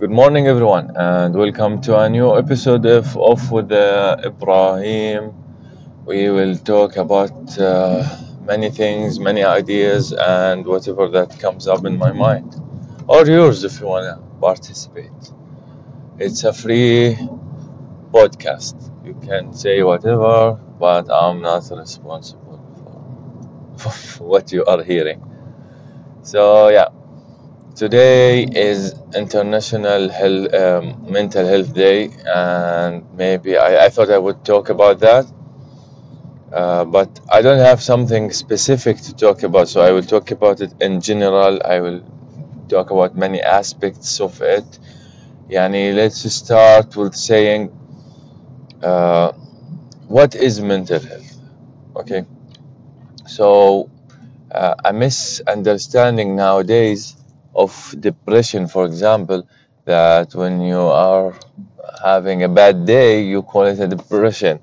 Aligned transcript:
Good 0.00 0.10
morning, 0.12 0.46
everyone, 0.46 0.92
and 0.96 1.34
welcome 1.34 1.80
to 1.80 1.98
a 1.98 2.08
new 2.08 2.38
episode 2.38 2.86
of 2.86 3.16
Off 3.16 3.50
with 3.50 3.72
Ibrahim. 3.72 5.34
We 6.06 6.30
will 6.30 6.54
talk 6.56 6.96
about 6.96 7.58
uh, 7.58 8.04
many 8.46 8.70
things, 8.70 9.18
many 9.18 9.42
ideas, 9.42 10.12
and 10.12 10.64
whatever 10.64 11.08
that 11.08 11.40
comes 11.40 11.66
up 11.66 11.84
in 11.84 11.98
my 11.98 12.12
mind, 12.12 12.54
or 13.08 13.26
yours 13.26 13.64
if 13.64 13.80
you 13.80 13.88
want 13.88 14.04
to 14.04 14.22
participate. 14.40 15.32
It's 16.20 16.44
a 16.44 16.52
free 16.52 17.18
podcast. 18.12 18.76
You 19.04 19.14
can 19.26 19.52
say 19.52 19.82
whatever, 19.82 20.60
but 20.78 21.10
I'm 21.10 21.40
not 21.40 21.68
responsible 21.72 22.60
for, 23.76 23.90
for 23.90 24.24
what 24.28 24.52
you 24.52 24.64
are 24.64 24.84
hearing. 24.84 25.24
So, 26.22 26.68
yeah. 26.68 26.97
Today 27.78 28.42
is 28.44 28.92
International 29.14 30.10
um, 30.54 31.10
Mental 31.10 31.46
Health 31.46 31.72
Day, 31.72 32.10
and 32.26 33.04
maybe 33.16 33.56
I, 33.56 33.86
I 33.86 33.88
thought 33.88 34.10
I 34.10 34.18
would 34.18 34.44
talk 34.44 34.68
about 34.68 34.98
that, 35.00 35.24
uh, 36.52 36.84
but 36.84 37.20
I 37.30 37.42
don't 37.42 37.58
have 37.58 37.82
something 37.82 38.30
specific 38.32 38.96
to 39.02 39.14
talk 39.14 39.42
about, 39.42 39.68
so 39.68 39.80
I 39.80 39.92
will 39.92 40.02
talk 40.02 40.30
about 40.30 40.60
it 40.60 40.72
in 40.80 41.00
general. 41.00 41.60
I 41.64 41.80
will 41.80 42.02
talk 42.68 42.90
about 42.90 43.16
many 43.16 43.40
aspects 43.42 44.20
of 44.20 44.40
it. 44.42 44.78
Yani, 45.50 45.94
let's 45.94 46.20
start 46.32 46.96
with 46.96 47.14
saying 47.14 47.70
uh, 48.82 49.32
what 50.08 50.34
is 50.34 50.60
mental 50.60 51.00
health? 51.00 51.36
Okay, 51.96 52.24
so 53.26 53.90
uh, 54.52 54.74
a 54.84 54.92
misunderstanding 54.92 56.36
nowadays 56.36 57.17
of 57.64 57.94
depression, 58.00 58.68
for 58.68 58.86
example, 58.86 59.40
that 59.84 60.34
when 60.34 60.60
you 60.60 60.80
are 60.80 61.34
having 62.02 62.44
a 62.44 62.48
bad 62.48 62.86
day, 62.86 63.22
you 63.24 63.42
call 63.42 63.64
it 63.64 63.80
a 63.80 63.88
depression. 63.88 64.60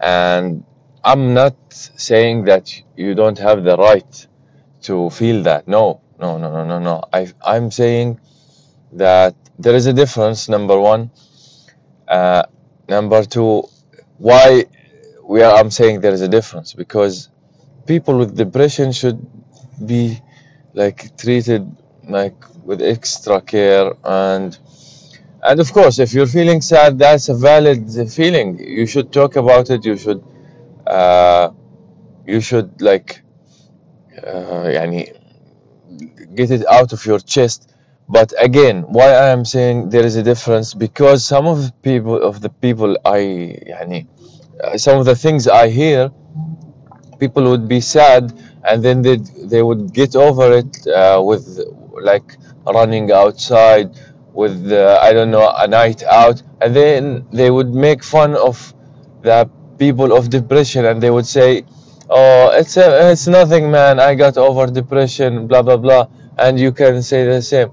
And 0.00 0.64
I'm 1.04 1.34
not 1.34 1.56
saying 1.72 2.44
that 2.44 2.64
you 2.96 3.14
don't 3.14 3.38
have 3.38 3.64
the 3.64 3.76
right 3.76 4.26
to 4.82 5.10
feel 5.10 5.42
that. 5.44 5.68
No, 5.68 6.00
no, 6.18 6.38
no, 6.38 6.50
no, 6.52 6.64
no, 6.64 6.78
no. 6.78 7.04
I, 7.12 7.28
I'm 7.44 7.70
saying 7.70 8.20
that 8.92 9.34
there 9.58 9.74
is 9.74 9.86
a 9.86 9.92
difference, 9.92 10.48
number 10.48 10.78
one. 10.78 11.10
Uh, 12.06 12.44
number 12.88 13.24
two, 13.24 13.64
why 14.18 14.64
we 15.24 15.42
are, 15.42 15.54
I'm 15.58 15.70
saying 15.70 16.00
there 16.00 16.12
is 16.12 16.22
a 16.22 16.28
difference 16.28 16.72
because 16.72 17.28
people 17.86 18.18
with 18.18 18.36
depression 18.36 18.92
should 18.92 19.18
be 19.84 20.20
like 20.74 21.16
treated 21.18 21.62
like 22.07 22.35
with 22.63 22.81
extra 22.81 23.41
care 23.41 23.93
and 24.03 24.57
and 25.43 25.59
of 25.59 25.71
course 25.73 25.99
if 25.99 26.13
you're 26.13 26.27
feeling 26.27 26.61
sad 26.61 26.97
that's 26.99 27.29
a 27.29 27.35
valid 27.35 27.79
feeling 28.11 28.57
you 28.59 28.85
should 28.85 29.11
talk 29.11 29.35
about 29.35 29.69
it 29.69 29.85
you 29.85 29.97
should 29.97 30.23
uh, 30.87 31.49
you 32.25 32.41
should 32.41 32.81
like 32.81 33.21
uh, 34.17 34.67
يعني 34.75 35.13
get 36.35 36.51
it 36.51 36.65
out 36.67 36.93
of 36.93 37.05
your 37.05 37.19
chest 37.19 37.73
but 38.09 38.33
again 38.39 38.81
why 38.97 39.09
i 39.25 39.29
am 39.29 39.45
saying 39.45 39.89
there 39.89 40.05
is 40.05 40.15
a 40.15 40.23
difference 40.23 40.73
because 40.73 41.25
some 41.25 41.45
of 41.47 41.57
the 41.65 41.71
people 41.81 42.21
of 42.29 42.41
the 42.41 42.49
people 42.49 42.97
i 43.05 43.19
يعني 43.71 44.07
uh, 44.63 44.77
some 44.77 44.97
of 44.99 45.05
the 45.05 45.15
things 45.15 45.47
i 45.47 45.69
hear 45.69 46.11
people 47.19 47.43
would 47.51 47.67
be 47.67 47.79
sad 47.79 48.23
and 48.63 48.83
then 48.83 49.01
they 49.01 49.17
they 49.51 49.61
would 49.61 49.93
get 49.93 50.15
over 50.15 50.51
it 50.61 50.71
uh, 50.87 51.21
with 51.29 51.45
like 52.02 52.36
running 52.66 53.10
outside 53.12 53.90
with 54.32 54.70
uh, 54.72 54.98
I 55.02 55.12
don't 55.12 55.30
know 55.30 55.52
a 55.56 55.66
night 55.66 56.02
out 56.04 56.42
and 56.60 56.74
then 56.74 57.26
they 57.32 57.50
would 57.50 57.74
make 57.74 58.04
fun 58.04 58.36
of 58.36 58.74
the 59.22 59.50
people 59.78 60.16
of 60.16 60.30
depression 60.30 60.84
and 60.84 61.02
they 61.02 61.10
would 61.10 61.26
say 61.26 61.64
oh 62.10 62.50
it's 62.54 62.76
a, 62.76 63.10
it's 63.10 63.26
nothing 63.26 63.70
man. 63.70 63.98
I 64.00 64.14
got 64.14 64.36
over 64.36 64.66
depression 64.66 65.46
blah 65.46 65.62
blah 65.62 65.76
blah 65.76 66.06
and 66.38 66.58
you 66.58 66.72
can 66.72 67.02
say 67.02 67.24
the 67.24 67.42
same. 67.42 67.70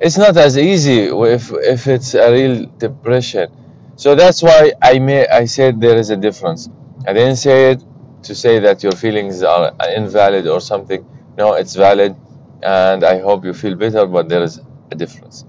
It's 0.00 0.18
not 0.18 0.36
as 0.36 0.58
easy 0.58 0.98
if 1.38 1.52
if 1.52 1.86
it's 1.86 2.14
a 2.14 2.30
real 2.30 2.66
depression. 2.78 3.50
So 3.96 4.14
that's 4.14 4.42
why 4.42 4.72
I 4.82 4.98
may 4.98 5.26
I 5.26 5.44
said 5.46 5.80
there 5.80 5.96
is 5.96 6.10
a 6.10 6.16
difference. 6.16 6.68
I 7.06 7.12
didn't 7.12 7.36
say 7.36 7.72
it 7.72 7.82
to 8.24 8.34
say 8.34 8.58
that 8.60 8.82
your 8.82 8.92
feelings 8.92 9.42
are 9.42 9.72
invalid 9.96 10.46
or 10.46 10.60
something. 10.60 11.04
No 11.38 11.54
it's 11.54 11.74
valid 11.74 12.14
and 12.64 13.04
I 13.04 13.20
hope 13.20 13.44
you 13.44 13.54
feel 13.54 13.76
better, 13.76 14.06
but 14.06 14.28
there 14.28 14.42
is 14.42 14.60
a 14.90 14.94
difference. 14.96 15.44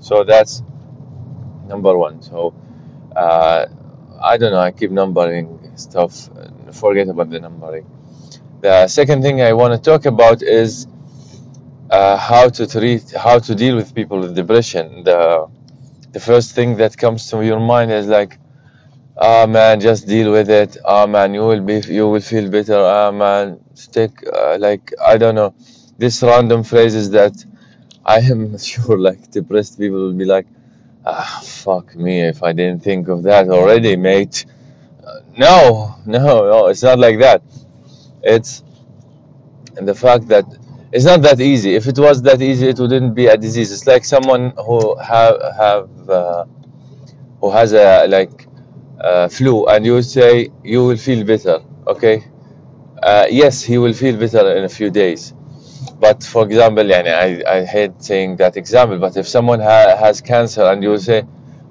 So 0.00 0.24
that's 0.24 0.62
number 1.66 1.96
one. 1.96 2.22
So 2.22 2.54
uh, 3.16 3.66
I 4.22 4.36
don't 4.36 4.52
know, 4.52 4.60
I 4.60 4.72
keep 4.72 4.90
numbering 4.90 5.72
stuff, 5.76 6.30
forget 6.72 7.08
about 7.08 7.30
the 7.30 7.40
numbering. 7.40 7.86
The 8.60 8.88
second 8.88 9.22
thing 9.22 9.42
I 9.42 9.52
want 9.54 9.72
to 9.74 9.90
talk 9.90 10.06
about 10.06 10.42
is 10.42 10.86
uh, 11.90 12.16
how 12.16 12.48
to 12.48 12.66
treat, 12.66 13.12
how 13.12 13.38
to 13.38 13.54
deal 13.54 13.76
with 13.76 13.94
people 13.94 14.20
with 14.20 14.34
depression. 14.34 15.04
The 15.04 15.48
the 16.12 16.20
first 16.20 16.54
thing 16.54 16.76
that 16.76 16.96
comes 16.96 17.30
to 17.30 17.44
your 17.44 17.60
mind 17.60 17.90
is 17.90 18.06
like, 18.06 18.38
ah 19.18 19.42
oh, 19.42 19.46
man, 19.46 19.80
just 19.80 20.06
deal 20.06 20.32
with 20.32 20.50
it. 20.50 20.76
Ah 20.84 21.04
oh, 21.04 21.06
man, 21.06 21.34
you 21.34 21.42
will 21.42 21.62
be, 21.62 21.80
you 21.98 22.08
will 22.08 22.20
feel 22.32 22.50
better. 22.50 22.78
Ah 22.78 23.08
oh, 23.08 23.12
man, 23.12 23.60
stick, 23.74 24.12
uh, 24.32 24.56
like 24.60 24.92
I 25.04 25.18
don't 25.18 25.34
know 25.34 25.54
this 25.98 26.22
random 26.22 26.62
phrases 26.64 27.10
that 27.10 27.44
I 28.04 28.18
am 28.18 28.58
sure 28.70 28.98
like 28.98 29.30
depressed 29.30 29.78
people 29.78 29.98
will 29.98 30.14
be 30.14 30.24
like, 30.24 30.46
ah, 31.04 31.40
fuck 31.44 31.94
me 31.96 32.20
if 32.20 32.42
I 32.42 32.52
didn't 32.52 32.82
think 32.82 33.08
of 33.08 33.22
that 33.24 33.48
already, 33.48 33.96
mate. 33.96 34.46
Uh, 35.04 35.20
no, 35.36 35.96
no, 36.06 36.44
no, 36.50 36.66
it's 36.68 36.82
not 36.82 36.98
like 36.98 37.18
that. 37.20 37.42
It's 38.22 38.62
the 39.74 39.94
fact 39.94 40.28
that 40.28 40.44
it's 40.92 41.04
not 41.04 41.22
that 41.22 41.40
easy. 41.40 41.74
If 41.74 41.86
it 41.86 41.98
was 41.98 42.22
that 42.22 42.42
easy, 42.42 42.68
it 42.68 42.78
wouldn't 42.78 43.14
be 43.14 43.26
a 43.26 43.36
disease. 43.36 43.72
It's 43.72 43.86
like 43.86 44.04
someone 44.04 44.52
who 44.66 44.96
have 44.96 45.40
have 45.56 46.10
uh, 46.10 46.44
who 47.40 47.50
has 47.50 47.72
a 47.72 48.06
like 48.06 48.46
uh, 49.00 49.28
flu, 49.28 49.66
and 49.66 49.86
you 49.86 50.02
say 50.02 50.50
you 50.62 50.84
will 50.84 50.96
feel 50.98 51.24
better. 51.24 51.60
Okay, 51.86 52.24
uh, 53.02 53.26
yes, 53.30 53.62
he 53.62 53.78
will 53.78 53.94
feel 53.94 54.16
better 54.18 54.54
in 54.56 54.64
a 54.64 54.68
few 54.68 54.90
days 54.90 55.34
but 56.02 56.24
for 56.24 56.44
example, 56.44 56.82
yani, 56.82 57.14
I, 57.14 57.58
I 57.58 57.64
hate 57.64 58.02
saying 58.02 58.34
that 58.38 58.56
example, 58.56 58.98
but 58.98 59.16
if 59.16 59.28
someone 59.28 59.60
ha- 59.60 59.96
has 59.96 60.20
cancer 60.20 60.64
and 60.64 60.82
you 60.82 60.98
say, 60.98 61.22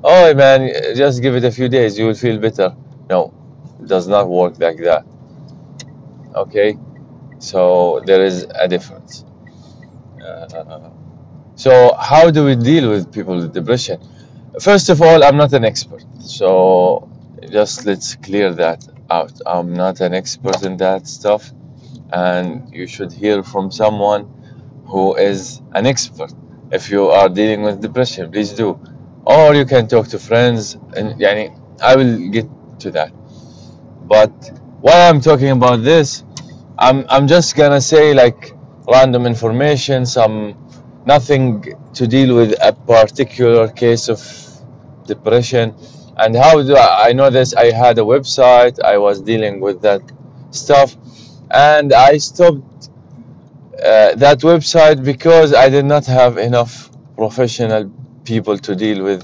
oh 0.05 0.33
man, 0.33 0.71
just 0.95 1.21
give 1.21 1.35
it 1.35 1.43
a 1.43 1.51
few 1.51 1.67
days, 1.67 1.99
you 1.99 2.05
will 2.05 2.13
feel 2.25 2.39
better. 2.39 2.73
No, 3.09 3.33
it 3.81 3.89
does 3.89 4.07
not 4.07 4.29
work 4.29 4.57
like 4.57 4.77
that. 4.77 5.03
Okay, 6.33 6.77
so 7.39 8.01
there 8.05 8.23
is 8.23 8.47
a 8.55 8.69
difference. 8.69 9.25
Uh, 10.25 10.89
so, 11.55 11.93
how 11.99 12.31
do 12.31 12.45
we 12.45 12.55
deal 12.55 12.89
with 12.89 13.11
people 13.11 13.35
with 13.35 13.53
depression? 13.53 13.99
First 14.61 14.87
of 14.87 15.01
all, 15.01 15.25
I'm 15.25 15.35
not 15.35 15.51
an 15.51 15.65
expert, 15.65 16.05
so 16.21 17.09
just 17.49 17.85
let's 17.85 18.15
clear 18.15 18.53
that 18.53 18.87
out. 19.09 19.33
I'm 19.45 19.73
not 19.73 19.99
an 19.99 20.13
expert 20.13 20.63
in 20.63 20.77
that 20.77 21.05
stuff 21.05 21.51
and 22.11 22.73
you 22.73 22.87
should 22.87 23.11
hear 23.11 23.43
from 23.43 23.71
someone 23.71 24.29
who 24.85 25.15
is 25.15 25.61
an 25.73 25.85
expert. 25.85 26.33
If 26.71 26.89
you 26.89 27.07
are 27.09 27.29
dealing 27.29 27.63
with 27.63 27.81
depression 27.81 28.31
please 28.31 28.51
do. 28.53 28.79
Or 29.25 29.53
you 29.55 29.65
can 29.65 29.87
talk 29.87 30.07
to 30.09 30.19
friends 30.19 30.75
and 30.95 31.19
yani, 31.19 31.57
I 31.81 31.95
will 31.95 32.29
get 32.29 32.47
to 32.79 32.91
that. 32.91 33.13
But 34.03 34.33
while 34.81 35.09
I'm 35.09 35.21
talking 35.21 35.49
about 35.51 35.83
this 35.83 36.23
I'm, 36.77 37.05
I'm 37.09 37.27
just 37.27 37.55
gonna 37.55 37.81
say 37.81 38.13
like 38.13 38.53
random 38.91 39.25
information 39.27 40.05
some 40.05 40.55
nothing 41.05 41.63
to 41.93 42.07
deal 42.07 42.35
with 42.35 42.53
a 42.63 42.73
particular 42.73 43.67
case 43.69 44.09
of 44.09 44.19
depression. 45.05 45.75
And 46.17 46.35
how 46.35 46.61
do 46.63 46.75
I, 46.75 47.09
I 47.09 47.13
know 47.13 47.29
this 47.29 47.53
I 47.55 47.71
had 47.71 47.97
a 47.97 48.01
website 48.01 48.79
I 48.83 48.97
was 48.97 49.21
dealing 49.21 49.59
with 49.61 49.81
that 49.81 50.01
stuff 50.51 50.95
and 51.53 51.93
I 51.93 52.17
stopped 52.17 52.89
uh, 53.73 54.15
that 54.15 54.39
website 54.41 55.03
because 55.03 55.53
I 55.53 55.69
did 55.69 55.85
not 55.85 56.05
have 56.05 56.37
enough 56.37 56.89
professional 57.15 57.91
people 58.23 58.57
to 58.59 58.75
deal 58.75 59.03
with 59.03 59.23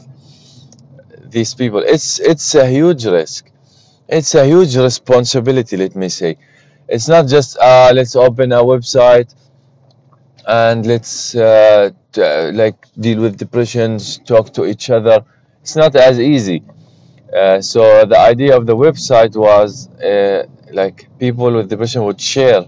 these 1.30 1.54
people. 1.54 1.80
It's 1.86 2.20
it's 2.20 2.56
a 2.56 2.66
huge 2.68 3.06
risk. 3.06 3.52
It's 4.08 4.36
a 4.36 4.46
huge 4.46 4.78
responsibility. 4.78 5.78
Let 5.78 5.96
me 5.96 6.10
say, 6.10 6.38
it's 6.88 7.08
not 7.08 7.28
just 7.28 7.58
uh, 7.58 7.92
let's 7.94 8.16
open 8.16 8.52
a 8.52 8.62
website 8.64 9.34
and 10.48 10.86
let's 10.86 11.36
uh, 11.36 11.92
like 12.54 12.88
deal 13.00 13.22
with 13.22 13.38
depressions, 13.38 14.20
talk 14.20 14.54
to 14.54 14.66
each 14.66 14.90
other. 14.90 15.24
It's 15.62 15.76
not 15.76 15.96
as 15.96 16.20
easy. 16.20 16.64
Uh, 17.36 17.62
so 17.62 18.06
the 18.06 18.18
idea 18.18 18.56
of 18.58 18.66
the 18.66 18.76
website 18.76 19.36
was 19.36 19.90
uh, 20.00 20.48
like 20.74 21.08
people 21.20 21.54
with 21.54 21.70
depression 21.70 22.04
would 22.06 22.20
share 22.22 22.68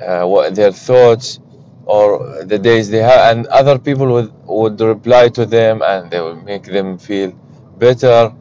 uh, 0.00 0.24
what 0.26 0.54
their 0.54 0.72
thoughts 0.72 1.40
or 1.86 2.42
the 2.44 2.58
days 2.58 2.90
they 2.90 2.98
have, 3.02 3.36
and 3.36 3.46
other 3.48 3.78
people 3.78 4.06
would 4.12 4.32
would 4.46 4.80
reply 4.80 5.28
to 5.28 5.44
them, 5.46 5.82
and 5.82 6.10
they 6.10 6.20
would 6.20 6.42
make 6.44 6.64
them 6.64 6.98
feel 6.98 7.30
better, 7.78 8.32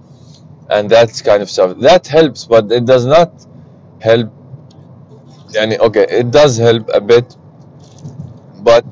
and 0.69 0.89
that 0.89 1.21
kind 1.25 1.43
of 1.43 1.49
stuff. 1.49 1.77
That 1.79 2.07
helps, 2.07 2.45
but 2.45 2.71
it 2.71 2.85
does 2.85 3.05
not 3.05 3.31
help. 4.01 4.31
Okay, 5.55 6.05
it 6.09 6.31
does 6.31 6.57
help 6.57 6.89
a 6.93 6.99
bit, 6.99 7.35
but 8.61 8.85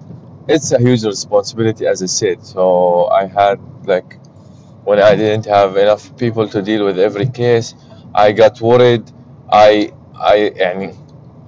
it's 0.48 0.72
a 0.72 0.80
huge 0.80 1.04
responsibility, 1.04 1.86
as 1.88 2.02
I 2.04 2.08
said. 2.08 2.46
So 2.46 3.08
I 3.08 3.26
had 3.28 3.60
like 3.86 4.20
when 4.84 5.00
I 5.00 5.16
didn't 5.16 5.46
have 5.46 5.78
enough 5.78 6.18
people 6.18 6.48
to 6.50 6.62
deal 6.62 6.86
with 6.86 7.00
every 7.00 7.28
case, 7.28 7.76
I 8.14 8.32
got 8.32 8.62
worried. 8.62 9.04
I 9.51 9.93
I 10.15 10.51
يعني, 10.57 10.97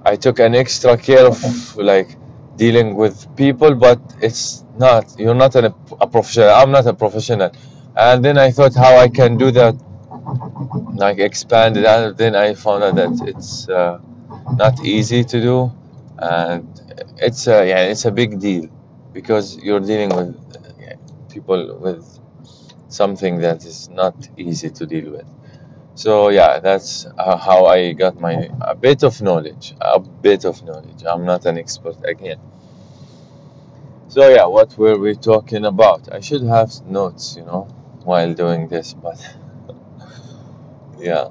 I 0.05 0.15
took 0.15 0.39
an 0.39 0.55
extra 0.55 0.97
care 0.97 1.25
of 1.27 1.75
like 1.77 2.15
dealing 2.57 2.95
with 2.95 3.35
people, 3.35 3.75
but 3.75 3.99
it's 4.21 4.63
not. 4.77 5.15
You're 5.17 5.35
not 5.35 5.55
an, 5.55 5.73
a 6.01 6.07
professional. 6.07 6.49
I'm 6.49 6.71
not 6.71 6.87
a 6.87 6.93
professional. 6.93 7.51
And 7.95 8.23
then 8.23 8.37
I 8.37 8.51
thought 8.51 8.75
how 8.75 8.97
I 8.97 9.09
can 9.09 9.37
do 9.37 9.51
that, 9.51 9.75
like 10.95 11.19
expand 11.19 11.77
it. 11.77 11.85
And 11.85 12.17
then 12.17 12.35
I 12.35 12.53
found 12.53 12.83
out 12.83 12.95
that 12.95 13.27
it's 13.27 13.67
uh, 13.69 13.99
not 14.55 14.83
easy 14.85 15.23
to 15.23 15.41
do, 15.41 15.71
and 16.17 16.67
it's 17.17 17.47
a 17.47 17.67
yeah, 17.67 17.83
it's 17.83 18.05
a 18.05 18.11
big 18.11 18.39
deal 18.39 18.69
because 19.13 19.57
you're 19.57 19.79
dealing 19.79 20.09
with 20.09 20.35
uh, 20.55 20.95
people 21.33 21.77
with 21.79 22.05
something 22.89 23.39
that 23.39 23.65
is 23.65 23.89
not 23.89 24.15
easy 24.37 24.69
to 24.71 24.85
deal 24.85 25.11
with. 25.11 25.27
So 25.94 26.28
yeah, 26.28 26.58
that's 26.58 27.06
uh, 27.06 27.36
how 27.36 27.66
I 27.66 27.92
got 27.92 28.20
my 28.20 28.50
a 28.60 28.74
bit 28.74 29.04
of 29.04 29.22
knowledge, 29.22 29.74
a 29.80 30.00
bit 30.00 30.44
of 30.44 30.62
knowledge. 30.64 31.04
I'm 31.06 31.24
not 31.24 31.46
an 31.46 31.56
expert 31.56 31.96
again. 32.04 32.40
So 34.08 34.28
yeah, 34.28 34.46
what 34.46 34.76
were 34.76 34.98
we 34.98 35.14
talking 35.14 35.64
about? 35.64 36.12
I 36.12 36.20
should 36.20 36.42
have 36.42 36.84
notes, 36.86 37.36
you 37.36 37.44
know, 37.44 37.68
while 38.04 38.34
doing 38.34 38.68
this, 38.68 38.92
but 38.94 39.18
yeah. 40.98 41.28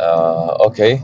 Uh, 0.00 0.56
okay. 0.68 1.02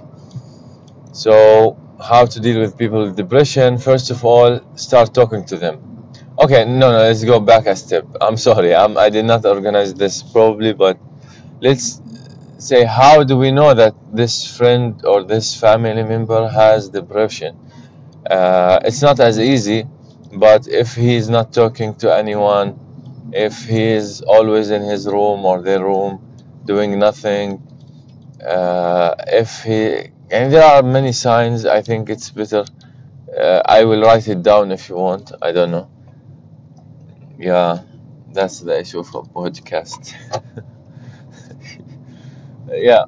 So 1.13 1.77
how 2.01 2.25
to 2.25 2.41
deal 2.41 2.61
with 2.61 2.77
people 2.79 3.03
with 3.05 3.17
depression? 3.17 3.79
First 3.79 4.11
of 4.11 4.25
all, 4.25 4.61
start 4.77 5.13
talking 5.15 5.45
to 5.47 5.57
them. 5.57 6.09
Okay, 6.39 6.65
no, 6.65 6.91
no, 6.91 6.99
let's 6.99 7.23
go 7.25 7.39
back 7.39 7.67
a 7.67 7.77
step. 7.77 8.07
I'm 8.21 8.37
sorry, 8.37 8.75
I'm, 8.75 8.97
I 8.97 9.11
did 9.11 9.27
not 9.27 9.45
organize 9.45 9.95
this 9.95 10.23
probably, 10.23 10.73
but 10.73 10.99
let's 11.63 12.01
say 12.59 12.85
how 12.85 13.25
do 13.25 13.37
we 13.39 13.51
know 13.53 13.75
that 13.75 13.95
this 14.13 14.35
friend 14.57 15.05
or 15.05 15.25
this 15.25 15.47
family 15.65 16.03
member 16.15 16.49
has 16.49 16.89
depression? 16.91 17.53
Uh, 18.31 18.79
it's 18.85 19.03
not 19.03 19.21
as 19.21 19.39
easy, 19.39 19.87
but 20.45 20.69
if 20.69 20.95
he's 20.95 21.29
not 21.29 21.53
talking 21.53 21.95
to 21.97 22.15
anyone, 22.23 22.69
if 23.33 23.65
he's 23.67 24.23
always 24.23 24.71
in 24.71 24.83
his 24.83 25.07
room 25.07 25.45
or 25.47 25.63
their 25.63 25.83
room 25.85 26.13
doing 26.67 26.99
nothing, 26.99 27.47
uh, 28.47 29.15
if 29.29 29.63
he 29.65 30.11
and 30.31 30.53
there 30.53 30.65
are 30.65 30.83
many 30.83 31.13
signs, 31.13 31.67
I 31.67 31.83
think 31.83 32.11
it's 32.11 32.31
better. 32.31 32.65
Uh, 33.39 33.63
I 33.67 33.85
will 33.85 34.03
write 34.03 34.29
it 34.29 34.43
down 34.43 34.73
if 34.73 34.89
you 34.89 34.97
want. 34.97 35.33
I 35.43 35.53
don't 35.53 35.71
know. 35.71 35.89
Yeah, 37.39 37.81
that's 38.33 38.61
the 38.61 38.81
issue 38.81 39.03
for 39.03 39.25
podcast. 39.25 40.15
yeah, 42.71 43.05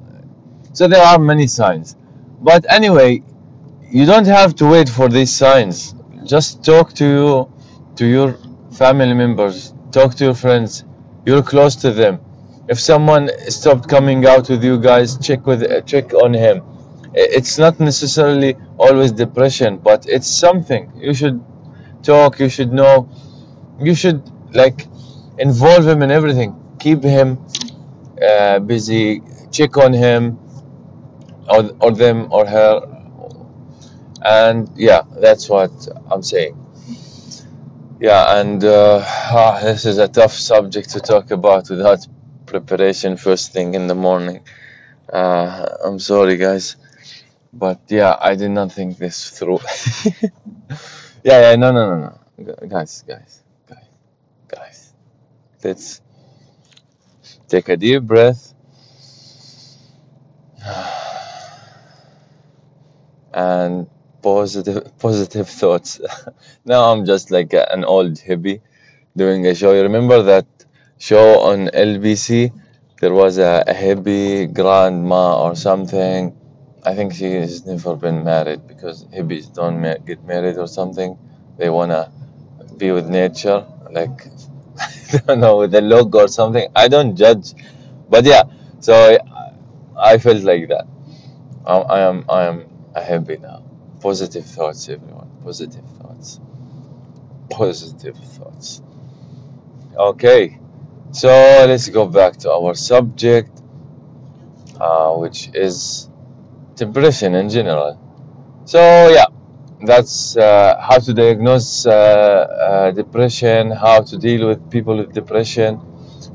so 0.73 0.87
there 0.87 1.03
are 1.03 1.19
many 1.19 1.47
signs, 1.47 1.95
but 2.41 2.65
anyway, 2.71 3.23
you 3.89 4.05
don't 4.05 4.27
have 4.27 4.55
to 4.55 4.65
wait 4.67 4.89
for 4.89 5.09
these 5.09 5.31
signs. 5.33 5.95
Just 6.25 6.63
talk 6.63 6.93
to 6.93 7.05
you, 7.05 7.53
to 7.97 8.05
your 8.05 8.37
family 8.71 9.13
members. 9.13 9.73
Talk 9.91 10.15
to 10.15 10.25
your 10.25 10.33
friends. 10.33 10.83
You're 11.25 11.43
close 11.43 11.75
to 11.77 11.91
them. 11.91 12.19
If 12.67 12.79
someone 12.79 13.29
stopped 13.49 13.87
coming 13.87 14.25
out 14.25 14.49
with 14.49 14.63
you 14.63 14.79
guys, 14.79 15.17
check 15.19 15.45
with 15.45 15.61
check 15.85 16.13
on 16.13 16.33
him. 16.33 16.63
It's 17.13 17.57
not 17.57 17.79
necessarily 17.79 18.57
always 18.77 19.11
depression, 19.11 19.77
but 19.77 20.05
it's 20.07 20.27
something. 20.27 20.91
You 20.97 21.13
should 21.13 21.43
talk. 22.03 22.39
You 22.39 22.49
should 22.49 22.73
know. 22.73 23.09
You 23.79 23.95
should 23.95 24.21
like 24.53 24.87
involve 25.37 25.87
him 25.87 26.01
in 26.01 26.11
everything. 26.11 26.55
Keep 26.79 27.03
him 27.03 27.39
uh, 28.21 28.59
busy. 28.59 29.21
Check 29.55 29.77
on 29.77 29.93
him, 29.93 30.37
or 31.49 31.71
or 31.81 31.91
them 31.91 32.27
or 32.31 32.45
her, 32.45 32.73
and 34.21 34.69
yeah, 34.75 35.01
that's 35.21 35.49
what 35.49 35.71
I'm 36.11 36.23
saying. 36.23 36.55
Yeah, 37.99 38.39
and 38.39 38.63
uh, 38.63 39.01
ah, 39.05 39.59
this 39.63 39.85
is 39.85 39.97
a 39.99 40.07
tough 40.07 40.33
subject 40.33 40.89
to 40.91 40.99
talk 40.99 41.31
about 41.31 41.69
without 41.69 42.05
preparation 42.45 43.17
first 43.17 43.53
thing 43.53 43.73
in 43.73 43.87
the 43.87 43.95
morning. 43.95 44.41
Uh, 45.11 45.67
I'm 45.85 45.99
sorry, 45.99 46.37
guys, 46.37 46.77
but 47.53 47.79
yeah, 47.89 48.17
I 48.19 48.35
did 48.35 48.51
not 48.51 48.73
think 48.73 48.97
this 48.97 49.29
through. 49.31 49.59
yeah, 51.23 51.51
yeah, 51.51 51.55
no, 51.55 51.71
no, 51.71 51.83
no, 51.99 52.19
no, 52.37 52.55
guys, 52.67 53.03
guys, 53.07 53.43
guys, 53.69 53.89
guys. 54.47 54.93
Let's 55.63 56.01
take 57.47 57.69
a 57.69 57.77
deep 57.77 58.03
breath 58.03 58.54
and 63.33 63.87
positive 64.21 64.97
positive 64.99 65.49
thoughts. 65.49 65.99
now 66.65 66.91
I'm 66.91 67.05
just 67.05 67.31
like 67.31 67.53
an 67.53 67.83
old 67.83 68.13
hippie 68.15 68.61
doing 69.15 69.45
a 69.47 69.55
show. 69.55 69.73
You 69.73 69.83
remember 69.83 70.23
that 70.23 70.47
show 70.97 71.41
on 71.41 71.69
LBC? 71.73 72.51
There 73.01 73.13
was 73.13 73.37
a, 73.37 73.63
a 73.67 73.73
hippie 73.73 74.51
grandma 74.53 75.43
or 75.43 75.55
something. 75.55 76.35
I 76.83 76.95
think 76.95 77.13
she 77.13 77.31
has 77.33 77.65
never 77.65 77.95
been 77.95 78.23
married 78.23 78.67
because 78.67 79.05
hippies 79.05 79.53
don't 79.53 79.81
ma- 79.81 79.97
get 80.05 80.23
married 80.23 80.57
or 80.57 80.67
something. 80.67 81.17
They 81.57 81.69
wanna 81.69 82.11
be 82.77 82.91
with 82.91 83.07
nature, 83.07 83.65
like 83.91 84.27
I 85.13 85.17
don't 85.27 85.39
know, 85.39 85.57
with 85.57 85.73
a 85.75 85.81
log 85.81 86.15
or 86.15 86.27
something. 86.27 86.67
I 86.75 86.87
don't 86.87 87.15
judge, 87.15 87.53
but 88.09 88.25
yeah. 88.25 88.43
So 88.79 89.17
I, 89.97 90.17
felt 90.17 90.43
like 90.43 90.67
that. 90.69 90.87
I, 91.65 91.99
am 92.01 92.25
I 92.29 92.43
am 92.43 92.65
hippie 92.95 93.41
now. 93.41 93.63
Positive 94.01 94.45
thoughts, 94.45 94.89
everyone. 94.89 95.29
Positive 95.43 95.85
thoughts. 95.99 96.39
Positive 97.49 98.17
thoughts. 98.17 98.81
Okay, 99.97 100.59
so 101.11 101.29
let's 101.67 101.87
go 101.89 102.05
back 102.07 102.37
to 102.37 102.51
our 102.51 102.73
subject, 102.75 103.61
uh, 104.79 105.13
which 105.13 105.49
is 105.53 106.09
depression 106.75 107.35
in 107.35 107.49
general. 107.49 107.97
So 108.65 108.79
yeah, 109.09 109.25
that's 109.81 110.35
uh, 110.35 110.79
how 110.81 110.99
to 110.99 111.13
diagnose 111.13 111.85
uh, 111.85 111.91
uh, 111.91 112.91
depression, 112.91 113.71
how 113.71 114.01
to 114.01 114.17
deal 114.17 114.47
with 114.47 114.69
people 114.69 114.97
with 114.97 115.13
depression, 115.13 115.79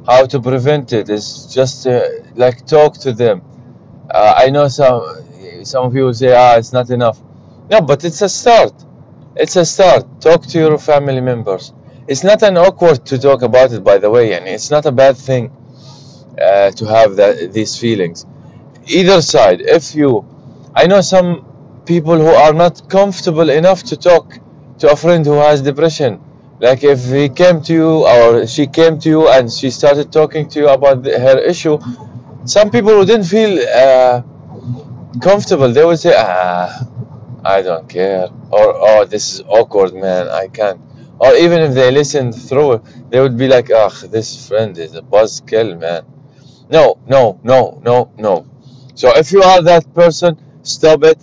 how 0.06 0.24
to 0.26 0.40
prevent 0.40 0.92
it. 0.92 1.10
it. 1.10 1.14
Is 1.14 1.46
just 1.52 1.86
uh, 1.86 2.00
like 2.34 2.66
talk 2.66 2.94
to 2.98 3.12
them. 3.12 3.42
Uh, 4.10 4.34
I 4.36 4.50
know 4.50 4.68
some 4.68 5.64
some 5.64 5.92
people 5.92 6.12
say, 6.14 6.34
ah, 6.34 6.56
it's 6.56 6.72
not 6.72 6.90
enough. 6.90 7.18
No, 7.70 7.80
but 7.80 8.04
it's 8.04 8.22
a 8.22 8.28
start. 8.28 8.72
It's 9.36 9.56
a 9.56 9.64
start. 9.64 10.20
Talk 10.20 10.46
to 10.46 10.58
your 10.58 10.78
family 10.78 11.20
members. 11.20 11.72
It's 12.08 12.24
not 12.24 12.42
an 12.42 12.56
awkward 12.58 13.06
to 13.06 13.18
talk 13.18 13.42
about 13.42 13.72
it, 13.72 13.84
by 13.84 13.98
the 13.98 14.10
way, 14.10 14.32
and 14.34 14.46
it's 14.48 14.70
not 14.70 14.86
a 14.86 14.92
bad 14.92 15.16
thing 15.16 15.52
uh, 16.40 16.70
to 16.72 16.86
have 16.86 17.16
that, 17.16 17.52
these 17.52 17.78
feelings. 17.78 18.26
Either 18.86 19.22
side, 19.22 19.60
if 19.60 19.94
you, 19.94 20.24
I 20.74 20.86
know 20.86 21.00
some 21.00 21.46
people 21.86 22.16
who 22.18 22.28
are 22.28 22.52
not 22.52 22.88
comfortable 22.88 23.50
enough 23.50 23.82
to 23.84 23.96
talk 23.96 24.38
to 24.78 24.90
a 24.90 24.96
friend 24.96 25.24
who 25.24 25.34
has 25.34 25.62
depression. 25.62 26.20
Like 26.58 26.84
if 26.84 27.04
he 27.06 27.28
came 27.28 27.62
to 27.62 27.72
you 27.72 28.06
or 28.06 28.46
she 28.46 28.66
came 28.66 28.98
to 29.00 29.08
you 29.08 29.28
and 29.28 29.50
she 29.50 29.70
started 29.70 30.12
talking 30.12 30.48
to 30.50 30.60
you 30.60 30.68
about 30.68 31.02
the, 31.02 31.18
her 31.18 31.38
issue, 31.38 31.78
some 32.44 32.70
people 32.70 32.92
who 32.92 33.04
didn't 33.04 33.26
feel 33.26 33.58
uh, 33.68 34.22
comfortable. 35.20 35.72
They 35.72 35.84
would 35.84 35.98
say, 35.98 36.14
ah, 36.16 36.86
I 37.44 37.62
don't 37.62 37.88
care. 37.88 38.28
Or, 38.50 38.74
oh, 38.88 39.04
this 39.04 39.34
is 39.34 39.42
awkward, 39.48 39.94
man. 39.94 40.28
I 40.28 40.48
can't. 40.48 40.80
Or 41.18 41.34
even 41.34 41.60
if 41.60 41.74
they 41.74 41.90
listened 41.90 42.34
through 42.34 42.82
they 43.10 43.20
would 43.20 43.36
be 43.36 43.48
like, 43.48 43.70
ah, 43.74 43.90
this 44.10 44.48
friend 44.48 44.76
is 44.78 44.94
a 44.94 45.02
buzzkill, 45.02 45.78
man. 45.78 46.04
No, 46.70 46.98
no, 47.06 47.40
no, 47.42 47.80
no, 47.84 48.10
no. 48.16 48.46
So 48.94 49.16
if 49.16 49.32
you 49.32 49.42
are 49.42 49.62
that 49.62 49.92
person, 49.94 50.38
stop 50.62 51.04
it. 51.04 51.18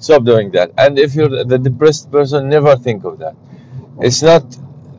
Stop 0.00 0.24
doing 0.24 0.50
that. 0.52 0.72
And 0.76 0.98
if 0.98 1.14
you're 1.14 1.44
the 1.44 1.58
depressed 1.58 2.10
person, 2.10 2.48
never 2.48 2.76
think 2.76 3.04
of 3.04 3.18
that. 3.20 3.34
It's 4.00 4.22
not, 4.22 4.44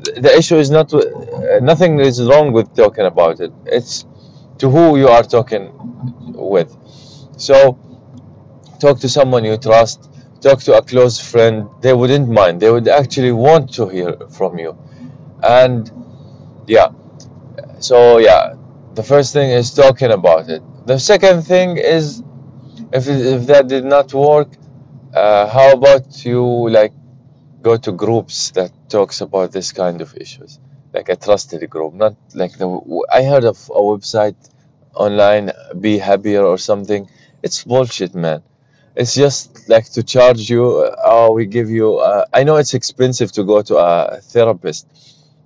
the 0.03 0.33
issue 0.37 0.57
is 0.57 0.71
not, 0.71 0.93
uh, 0.93 1.59
nothing 1.61 1.99
is 1.99 2.21
wrong 2.23 2.51
with 2.53 2.75
talking 2.75 3.05
about 3.05 3.39
it. 3.39 3.51
It's 3.65 4.05
to 4.59 4.69
who 4.69 4.97
you 4.97 5.07
are 5.07 5.23
talking 5.23 5.71
with. 6.33 6.75
So 7.37 7.77
talk 8.79 8.99
to 8.99 9.09
someone 9.09 9.43
you 9.45 9.57
trust 9.57 10.09
talk 10.43 10.59
to 10.61 10.73
a 10.77 10.81
close 10.81 11.19
friend, 11.19 11.69
they 11.81 11.93
wouldn't 11.93 12.27
mind. 12.29 12.59
They 12.61 12.69
would 12.69 12.87
actually 12.89 13.31
want 13.31 13.73
to 13.75 13.87
hear 13.87 14.17
from 14.29 14.59
you. 14.59 14.77
And 15.41 15.89
yeah, 16.67 16.89
so 17.79 18.17
yeah, 18.19 18.55
the 18.93 19.03
first 19.03 19.33
thing 19.33 19.49
is 19.51 19.73
talking 19.73 20.11
about 20.11 20.49
it. 20.49 20.61
The 20.85 20.99
second 20.99 21.43
thing 21.43 21.77
is 21.77 22.23
if, 22.91 23.07
if 23.07 23.47
that 23.47 23.67
did 23.67 23.85
not 23.85 24.13
work, 24.13 24.49
uh, 25.13 25.47
how 25.47 25.71
about 25.73 26.25
you 26.25 26.69
like 26.69 26.93
go 27.61 27.77
to 27.77 27.91
groups 27.93 28.51
that 28.51 28.71
talks 28.89 29.21
about 29.21 29.51
this 29.51 29.71
kind 29.71 30.01
of 30.01 30.15
issues, 30.17 30.59
like 30.93 31.09
a 31.09 31.15
trusted 31.15 31.67
group, 31.69 31.93
not 31.93 32.15
like 32.33 32.53
the. 32.57 32.67
I 33.11 33.23
heard 33.23 33.45
of 33.45 33.57
a 33.69 33.81
website 33.81 34.35
online, 34.93 35.51
Be 35.79 35.97
Happier 35.97 36.43
or 36.43 36.57
something. 36.57 37.09
It's 37.41 37.63
bullshit, 37.63 38.13
man. 38.15 38.43
It's 38.95 39.15
just 39.15 39.67
like 39.69 39.85
to 39.93 40.03
charge 40.03 40.49
you. 40.49 40.63
Uh, 40.81 40.95
oh, 41.05 41.31
we 41.31 41.45
give 41.47 41.69
you. 41.69 41.97
Uh, 41.97 42.25
I 42.33 42.43
know 42.43 42.57
it's 42.57 42.73
expensive 42.73 43.31
to 43.33 43.43
go 43.43 43.61
to 43.63 43.77
a 43.77 44.19
therapist, 44.21 44.87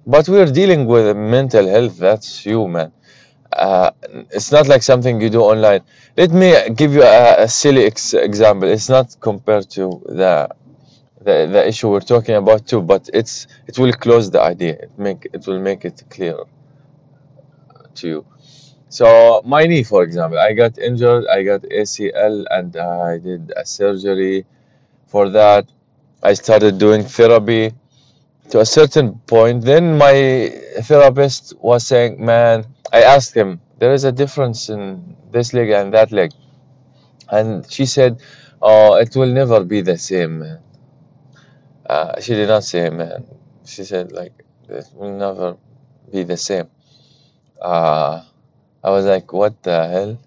but 0.05 0.27
we're 0.29 0.51
dealing 0.51 0.85
with 0.85 1.15
mental 1.15 1.67
health. 1.67 1.97
That's 1.97 2.45
you, 2.45 2.67
man. 2.67 2.91
Uh, 3.51 3.91
it's 4.31 4.51
not 4.51 4.67
like 4.67 4.83
something 4.83 5.21
you 5.21 5.29
do 5.29 5.41
online. 5.41 5.81
Let 6.17 6.31
me 6.31 6.53
give 6.75 6.93
you 6.93 7.03
a, 7.03 7.43
a 7.43 7.47
silly 7.47 7.85
ex 7.85 8.13
example. 8.13 8.69
It's 8.69 8.89
not 8.89 9.15
compared 9.19 9.69
to 9.71 10.01
the, 10.05 10.49
the 11.27 11.35
the 11.55 11.63
issue 11.71 11.87
we're 11.93 12.09
talking 12.15 12.35
about 12.43 12.61
too, 12.71 12.81
but 12.93 13.03
it's 13.19 13.33
it 13.69 13.75
will 13.81 13.93
close 14.05 14.25
the 14.35 14.41
idea. 14.53 14.73
It 14.85 14.93
make 15.07 15.21
it 15.35 15.41
will 15.47 15.61
make 15.69 15.81
it 15.89 15.97
clear 16.15 16.37
to 17.99 18.05
you. 18.13 18.25
So 18.89 19.05
my 19.53 19.63
knee, 19.69 19.83
for 19.83 20.01
example, 20.07 20.39
I 20.39 20.53
got 20.53 20.73
injured. 20.89 21.23
I 21.27 21.43
got 21.51 21.61
ACL, 21.81 22.45
and 22.57 22.69
I 22.77 23.17
did 23.29 23.43
a 23.55 23.65
surgery 23.65 24.45
for 25.11 25.29
that. 25.39 25.65
I 26.23 26.33
started 26.33 26.73
doing 26.85 27.03
therapy 27.03 27.73
to 28.51 28.59
a 28.61 28.65
certain 28.65 29.07
point. 29.33 29.57
Then 29.71 29.97
my 29.97 30.15
therapist 30.89 31.43
was 31.69 31.81
saying, 31.91 32.13
"Man." 32.33 32.57
I 32.91 33.01
asked 33.03 33.33
him, 33.35 33.59
there 33.79 33.93
is 33.93 34.03
a 34.05 34.11
difference 34.11 34.69
in 34.69 35.15
this 35.31 35.53
leg 35.53 35.69
and 35.69 35.93
that 35.93 36.11
leg. 36.11 36.31
And 37.29 37.69
she 37.69 37.85
said, 37.85 38.21
oh, 38.61 38.95
it 38.95 39.15
will 39.15 39.33
never 39.41 39.63
be 39.63 39.81
the 39.81 39.97
same. 39.97 40.59
Uh, 41.87 42.19
she 42.21 42.33
did 42.35 42.49
not 42.49 42.65
say, 42.65 42.89
man. 42.89 43.25
She 43.65 43.85
said, 43.85 44.11
like, 44.11 44.33
it 44.69 44.85
will 44.93 45.17
never 45.17 45.57
be 46.11 46.23
the 46.23 46.37
same. 46.37 46.69
Uh, 47.61 48.23
I 48.83 48.89
was 48.91 49.05
like, 49.05 49.33
what 49.33 49.63
the 49.63 49.87
hell? 49.87 50.19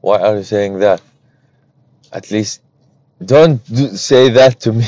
Why 0.00 0.20
are 0.20 0.36
you 0.38 0.44
saying 0.44 0.80
that? 0.80 1.02
At 2.12 2.30
least 2.30 2.62
don't 3.24 3.64
do, 3.66 3.96
say 3.96 4.30
that 4.30 4.60
to 4.60 4.72
me. 4.72 4.86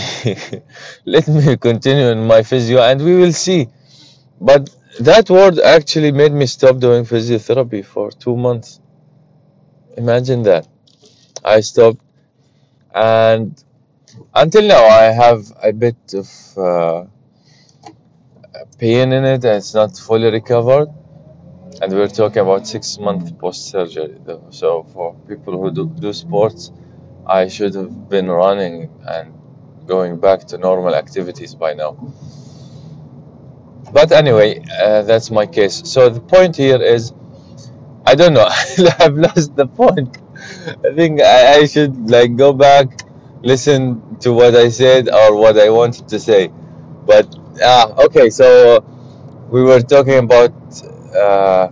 Let 1.06 1.28
me 1.28 1.56
continue 1.56 2.08
in 2.08 2.26
my 2.26 2.42
physio 2.42 2.82
and 2.82 3.02
we 3.04 3.16
will 3.16 3.32
see. 3.32 3.68
But 4.40 4.70
that 5.00 5.30
word 5.30 5.58
actually 5.60 6.12
made 6.12 6.32
me 6.32 6.46
stop 6.46 6.78
doing 6.78 7.04
physiotherapy 7.04 7.84
for 7.84 8.10
two 8.10 8.36
months. 8.36 8.80
Imagine 9.96 10.42
that. 10.44 10.66
I 11.44 11.60
stopped, 11.60 12.00
and 12.94 13.62
until 14.34 14.62
now, 14.66 14.84
I 14.86 15.04
have 15.04 15.52
a 15.62 15.72
bit 15.72 16.14
of 16.14 16.58
uh, 16.58 17.04
pain 18.78 19.12
in 19.12 19.24
it, 19.24 19.44
and 19.44 19.56
it's 19.56 19.74
not 19.74 19.96
fully 19.96 20.30
recovered. 20.30 20.88
And 21.80 21.92
we're 21.92 22.08
talking 22.08 22.42
about 22.42 22.66
six 22.66 22.98
months 22.98 23.30
post 23.32 23.70
surgery. 23.70 24.18
So, 24.50 24.84
for 24.92 25.14
people 25.28 25.60
who 25.60 25.70
do, 25.70 25.88
do 25.88 26.12
sports, 26.12 26.72
I 27.26 27.48
should 27.48 27.74
have 27.74 28.08
been 28.08 28.28
running 28.28 28.90
and 29.06 29.34
going 29.86 30.18
back 30.18 30.40
to 30.48 30.58
normal 30.58 30.94
activities 30.94 31.54
by 31.54 31.74
now. 31.74 31.92
But 33.92 34.12
anyway, 34.12 34.62
uh, 34.82 35.02
that's 35.02 35.30
my 35.30 35.46
case. 35.46 35.82
So 35.90 36.08
the 36.08 36.20
point 36.20 36.56
here 36.56 36.80
is, 36.80 37.12
I 38.06 38.14
don't 38.14 38.34
know. 38.34 38.46
I've 38.98 39.16
lost 39.16 39.56
the 39.56 39.66
point. 39.66 40.18
I 40.84 40.94
think 40.94 41.20
I, 41.20 41.60
I 41.60 41.66
should 41.66 42.10
like 42.10 42.36
go 42.36 42.52
back, 42.52 42.88
listen 43.42 44.18
to 44.21 44.33
what 44.33 44.54
I 44.54 44.68
said 44.68 45.09
or 45.09 45.37
what 45.37 45.59
I 45.59 45.71
wanted 45.71 46.09
to 46.09 46.18
say. 46.21 46.49
But 47.07 47.26
ah, 47.62 47.92
okay. 48.07 48.30
So 48.30 48.85
we 49.50 49.62
were 49.62 49.80
talking 49.80 50.18
about 50.18 50.52
uh, 51.14 51.68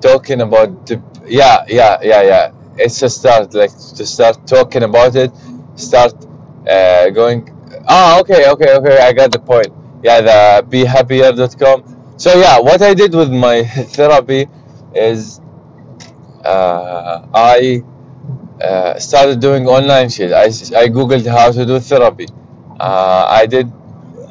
talking 0.00 0.40
about 0.40 0.86
the, 0.86 1.02
yeah, 1.26 1.64
yeah, 1.68 1.98
yeah, 2.02 2.22
yeah. 2.22 2.52
It's 2.76 3.00
a 3.02 3.08
start, 3.08 3.54
like 3.54 3.70
to 3.70 4.04
start 4.06 4.46
talking 4.46 4.82
about 4.82 5.14
it. 5.16 5.30
Start 5.76 6.14
uh, 6.68 7.10
going. 7.10 7.48
Ah, 7.88 8.20
okay, 8.20 8.48
okay, 8.50 8.74
okay. 8.76 8.98
I 8.98 9.12
got 9.12 9.32
the 9.32 9.38
point 9.38 9.72
yeah 10.04 10.20
the 10.20 10.66
behappier.com 10.68 12.14
so 12.18 12.36
yeah 12.38 12.58
what 12.60 12.82
i 12.82 12.92
did 12.92 13.14
with 13.14 13.32
my 13.32 13.64
therapy 13.96 14.46
is 14.94 15.40
uh, 16.44 17.26
i 17.34 17.82
uh, 18.62 18.98
started 18.98 19.40
doing 19.40 19.66
online 19.66 20.08
shit. 20.08 20.32
I, 20.32 20.44
I 20.44 20.88
googled 20.88 21.26
how 21.26 21.50
to 21.52 21.66
do 21.66 21.78
therapy. 21.80 22.26
Uh, 22.78 23.26
i 23.28 23.46
did 23.46 23.70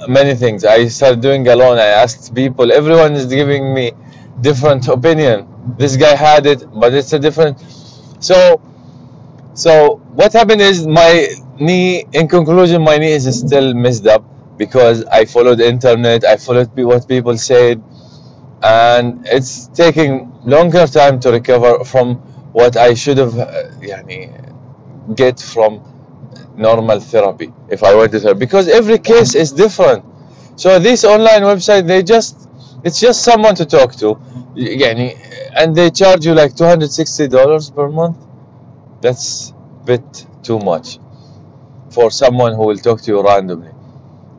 many 0.08 0.36
things. 0.36 0.66
I 0.66 0.88
started 0.88 1.22
doing 1.22 1.48
alone. 1.48 1.78
I 1.78 1.88
asked 2.04 2.34
people. 2.36 2.72
Everyone 2.72 3.14
is 3.14 3.26
giving 3.26 3.74
me 3.74 3.92
different 4.42 4.88
opinion. 4.88 5.48
This 5.78 5.96
guy 5.98 6.16
had 6.16 6.46
it 6.46 6.64
but 6.74 6.94
it's 6.94 7.14
a 7.14 7.20
different. 7.20 7.60
So 8.20 8.62
so 9.54 9.98
what 10.14 10.34
happened 10.34 10.62
is 10.62 10.88
my 10.88 11.28
knee 11.60 12.06
in 12.12 12.28
conclusion 12.28 12.82
my 12.82 12.98
knee 12.98 13.12
is 13.12 13.40
still 13.40 13.74
messed 13.74 14.08
up 14.08 14.24
because 14.58 15.06
I 15.06 15.26
followed 15.26 15.60
internet, 15.60 16.24
I 16.26 16.38
followed 16.38 16.70
what 16.76 17.08
people 17.08 17.38
said, 17.38 17.84
and 18.62 19.26
it's 19.28 19.68
taking 19.68 20.32
longer 20.46 20.88
time 20.88 21.20
to 21.22 21.32
recover 21.32 21.84
from 21.84 22.22
what 22.53 22.77
I 22.77 22.95
should 22.95 23.19
have 23.19 23.39
uh, 23.39 23.47
يعني, 23.81 25.15
get 25.15 25.41
from 25.41 25.81
normal 26.57 27.01
therapy 27.01 27.53
if 27.69 27.83
I 27.85 27.95
went 27.95 28.13
to 28.13 28.21
therapy 28.21 28.41
because 28.41 28.69
every 28.69 28.99
case 28.99 29.35
is 29.35 29.53
different. 29.53 30.05
So 30.57 30.79
this 30.79 31.05
online 31.05 31.43
website, 31.43 31.87
they 31.87 32.03
just 32.03 32.49
it's 32.85 33.01
just 33.01 33.23
someone 33.23 33.55
to 33.57 33.67
talk 33.67 33.95
to, 33.97 34.15
يعني, 34.57 35.17
and 35.57 35.75
they 35.75 35.91
charge 35.91 36.27
you 36.27 36.35
like 36.35 36.57
two 36.57 36.65
hundred 36.65 36.91
sixty 36.93 37.29
dollars 37.29 37.71
per 37.71 37.89
month. 37.89 38.17
That's 39.01 39.51
a 39.51 39.85
bit 39.87 40.27
too 40.43 40.59
much 40.59 40.99
for 41.91 42.11
someone 42.11 42.55
who 42.55 42.67
will 42.67 42.79
talk 42.79 43.01
to 43.03 43.11
you 43.13 43.23
randomly 43.23 43.71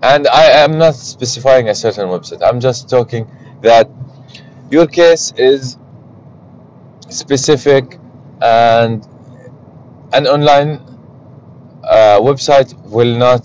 and 0.01 0.27
I 0.27 0.45
am 0.63 0.77
not 0.77 0.95
specifying 0.95 1.69
a 1.69 1.75
certain 1.75 2.07
website. 2.07 2.41
I'm 2.43 2.59
just 2.59 2.89
talking 2.89 3.29
that 3.61 3.89
your 4.71 4.87
case 4.87 5.33
is 5.37 5.77
specific 7.09 7.99
and 8.44 9.06
an 10.12 10.26
online 10.26 10.70
uh, 11.84 12.18
website 12.20 12.70
will 12.90 13.16
not 13.16 13.44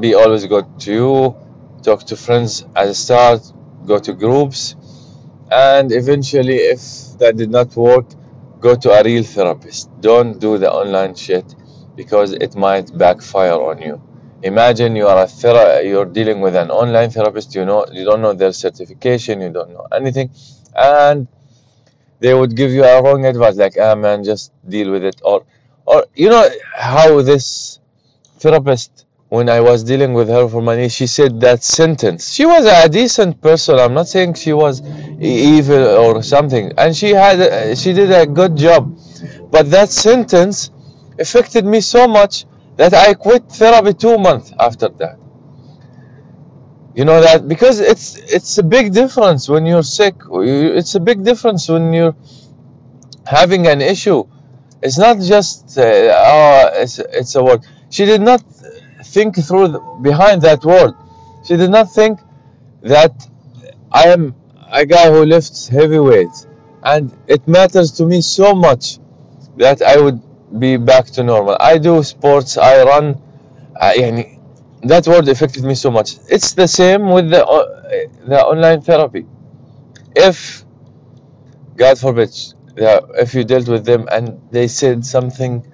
be 0.00 0.14
always 0.14 0.46
good 0.46 0.66
to 0.80 0.92
you. 0.92 1.36
Talk 1.82 2.04
to 2.04 2.16
friends 2.16 2.64
at 2.74 2.86
the 2.86 2.94
start, 2.94 3.40
go 3.86 3.98
to 3.98 4.12
groups, 4.14 4.76
and 5.50 5.92
eventually, 5.92 6.56
if 6.56 6.80
that 7.18 7.36
did 7.36 7.50
not 7.50 7.76
work, 7.76 8.06
go 8.60 8.74
to 8.74 8.90
a 8.92 9.02
real 9.02 9.22
therapist. 9.22 9.90
Don't 10.00 10.38
do 10.40 10.58
the 10.58 10.72
online 10.72 11.14
shit 11.14 11.54
because 11.96 12.32
it 12.32 12.56
might 12.56 12.96
backfire 12.96 13.52
on 13.70 13.80
you 13.80 14.00
imagine 14.42 14.94
you 14.94 15.06
are 15.06 15.22
a 15.22 15.26
thera- 15.26 15.82
you're 15.88 16.04
dealing 16.04 16.40
with 16.40 16.54
an 16.54 16.70
online 16.70 17.08
therapist 17.08 17.54
you 17.54 17.64
know 17.64 17.86
you 17.92 18.04
don't 18.04 18.20
know 18.20 18.34
their 18.34 18.52
certification 18.52 19.40
you 19.40 19.48
don't 19.50 19.70
know 19.70 19.86
anything 19.92 20.28
and 20.76 21.28
they 22.24 22.34
would 22.38 22.52
give 22.60 22.70
you 22.76 22.84
a 22.84 23.02
wrong 23.02 23.22
advice 23.32 23.56
like 23.64 23.76
ah 23.86 23.94
man 24.04 24.24
just 24.24 24.44
deal 24.74 24.88
with 24.94 25.04
it. 25.10 25.18
Or 25.30 25.38
or 25.90 25.98
you 26.22 26.28
know 26.32 26.44
how 26.92 27.08
this 27.30 27.44
therapist 28.42 28.90
when 29.28 29.46
I 29.56 29.60
was 29.60 29.78
dealing 29.90 30.12
with 30.18 30.28
her 30.36 30.44
for 30.52 30.62
money 30.62 30.88
she 30.88 31.06
said 31.06 31.32
that 31.46 31.62
sentence. 31.62 32.20
She 32.36 32.46
was 32.54 32.64
a 32.66 32.88
decent 32.88 33.40
person. 33.46 33.78
I'm 33.78 33.94
not 34.00 34.08
saying 34.14 34.34
she 34.44 34.54
was 34.64 34.74
evil 35.20 35.84
or 36.04 36.22
something. 36.34 36.72
And 36.78 36.96
she 37.00 37.10
had 37.10 37.38
she 37.82 37.92
did 38.00 38.10
a 38.22 38.26
good 38.40 38.56
job. 38.56 38.82
But 39.54 39.70
that 39.76 39.90
sentence 39.90 40.70
affected 41.18 41.64
me 41.74 41.80
so 41.94 42.08
much 42.08 42.46
that 42.80 42.92
I 43.06 43.14
quit 43.14 43.42
therapy 43.60 43.92
two 44.04 44.16
months 44.18 44.52
after 44.58 44.88
that 45.00 45.16
you 46.94 47.04
know 47.04 47.20
that 47.20 47.48
because 47.48 47.80
it's 47.80 48.16
it's 48.16 48.58
a 48.58 48.62
big 48.62 48.92
difference 48.92 49.48
when 49.48 49.66
you're 49.66 49.82
sick 49.82 50.14
it's 50.30 50.94
a 50.94 51.00
big 51.00 51.24
difference 51.24 51.68
when 51.68 51.92
you're 51.92 52.16
having 53.26 53.66
an 53.66 53.80
issue. 53.80 54.24
It's 54.82 54.98
not 54.98 55.18
just 55.18 55.78
uh, 55.78 55.82
oh, 55.82 56.70
it's, 56.74 56.98
it's 56.98 57.34
a 57.36 57.42
word. 57.42 57.60
She 57.90 58.04
did 58.04 58.20
not 58.20 58.42
think 59.04 59.36
through 59.36 59.68
the, 59.68 59.80
behind 60.02 60.42
that 60.42 60.64
word. 60.64 60.94
She 61.46 61.56
did 61.56 61.70
not 61.70 61.92
think 61.92 62.20
that 62.82 63.12
i 63.90 64.04
am 64.08 64.34
a 64.70 64.84
guy 64.84 65.10
who 65.10 65.24
lifts 65.24 65.68
heavy 65.68 65.98
weights 65.98 66.46
and 66.82 67.16
it 67.26 67.46
matters 67.48 67.92
to 67.92 68.04
me 68.04 68.20
so 68.20 68.54
much 68.54 68.98
that 69.56 69.80
i 69.82 69.96
would 69.98 70.20
be 70.58 70.76
back 70.76 71.06
to 71.06 71.22
normal. 71.22 71.56
I 71.58 71.78
do 71.78 72.02
sports 72.02 72.58
i 72.58 72.82
run 72.84 73.20
I, 73.80 74.38
that 74.83 75.07
word 75.07 75.27
affected 75.27 75.63
me 75.63 75.75
so 75.75 75.91
much. 75.91 76.17
It's 76.29 76.53
the 76.53 76.67
same 76.67 77.09
with 77.09 77.29
the 77.29 77.45
uh, 77.45 78.07
the 78.27 78.41
online 78.43 78.81
therapy. 78.81 79.25
If 80.15 80.65
God 81.75 81.97
forbid, 81.99 82.31
yeah, 82.75 82.99
if 83.15 83.33
you 83.33 83.43
dealt 83.43 83.67
with 83.67 83.85
them 83.85 84.07
and 84.11 84.41
they 84.51 84.67
said 84.67 85.05
something 85.05 85.65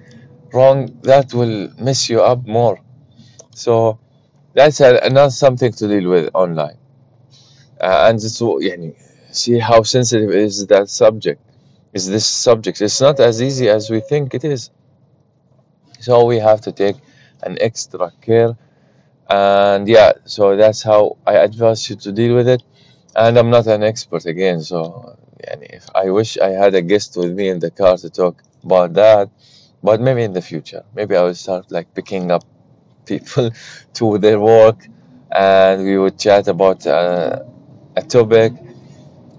wrong, 0.52 0.98
that 1.02 1.34
will 1.34 1.70
mess 1.78 2.08
you 2.08 2.20
up 2.22 2.46
more. 2.46 2.78
So 3.54 3.98
that's 4.54 4.80
a, 4.80 4.98
another 5.02 5.30
something 5.30 5.72
to 5.72 5.88
deal 5.88 6.08
with 6.08 6.30
online. 6.34 6.78
Uh, 7.80 8.06
and 8.08 8.20
so, 8.20 8.58
يعني, 8.58 8.94
see 9.32 9.58
how 9.58 9.82
sensitive 9.82 10.30
is 10.30 10.66
that 10.68 10.88
subject. 10.88 11.42
Is 11.92 12.08
this 12.08 12.26
subject? 12.26 12.80
It's 12.80 13.00
not 13.00 13.20
as 13.20 13.42
easy 13.42 13.68
as 13.68 13.90
we 13.90 14.00
think 14.00 14.34
it 14.34 14.44
is. 14.44 14.70
So 16.00 16.24
we 16.24 16.38
have 16.38 16.60
to 16.62 16.72
take 16.72 16.96
an 17.42 17.58
extra 17.60 18.12
care. 18.20 18.56
and 19.29 19.87
yeah, 19.87 20.13
so 20.25 20.55
that's 20.55 20.83
how 20.83 21.17
I 21.25 21.35
advise 21.37 21.89
you 21.89 21.95
to 21.97 22.11
deal 22.11 22.35
with 22.35 22.47
it. 22.47 22.63
And 23.15 23.37
I'm 23.37 23.49
not 23.49 23.67
an 23.67 23.83
expert 23.83 24.25
again, 24.25 24.61
so 24.61 25.17
yani, 25.45 25.67
if 25.77 25.89
I 25.95 26.09
wish 26.09 26.37
I 26.37 26.49
had 26.49 26.75
a 26.75 26.81
guest 26.81 27.17
with 27.17 27.31
me 27.33 27.49
in 27.49 27.59
the 27.59 27.71
car 27.71 27.97
to 27.97 28.09
talk 28.09 28.41
about 28.63 28.93
that. 28.93 29.29
But 29.83 30.01
maybe 30.01 30.23
in 30.23 30.33
the 30.33 30.41
future, 30.41 30.83
maybe 30.95 31.15
I 31.15 31.23
will 31.23 31.35
start 31.35 31.71
like 31.71 31.93
picking 31.93 32.31
up 32.31 32.43
people 33.05 33.51
to 33.95 34.17
their 34.19 34.39
work, 34.39 34.87
and 35.31 35.83
we 35.83 35.97
would 35.97 36.19
chat 36.19 36.47
about 36.47 36.85
uh, 36.87 37.43
a 37.95 38.01
topic, 38.03 38.53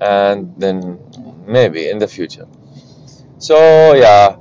and 0.01 0.55
then 0.57 0.99
maybe 1.47 1.89
in 1.89 1.99
the 1.99 2.09
future. 2.09 2.47
So 3.39 3.95
yeah, 3.95 4.37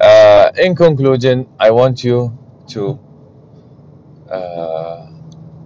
uh, 0.00 0.52
in 0.56 0.74
conclusion, 0.74 1.48
I 1.58 1.70
want 1.70 2.04
you 2.04 2.36
to 2.68 2.98
uh, 4.29 5.07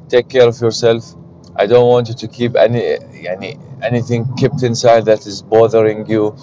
take 0.10 0.30
care 0.30 0.48
of 0.48 0.60
yourself. 0.62 1.16
I 1.56 1.66
don't 1.68 1.88
want 1.88 2.10
you 2.10 2.16
to 2.16 2.28
keep 2.28 2.56
any, 2.56 2.98
any 3.28 3.58
anything 3.84 4.26
kept 4.36 4.64
inside 4.64 5.06
that 5.06 5.26
is 5.28 5.42
bothering 5.42 6.08
you. 6.10 6.36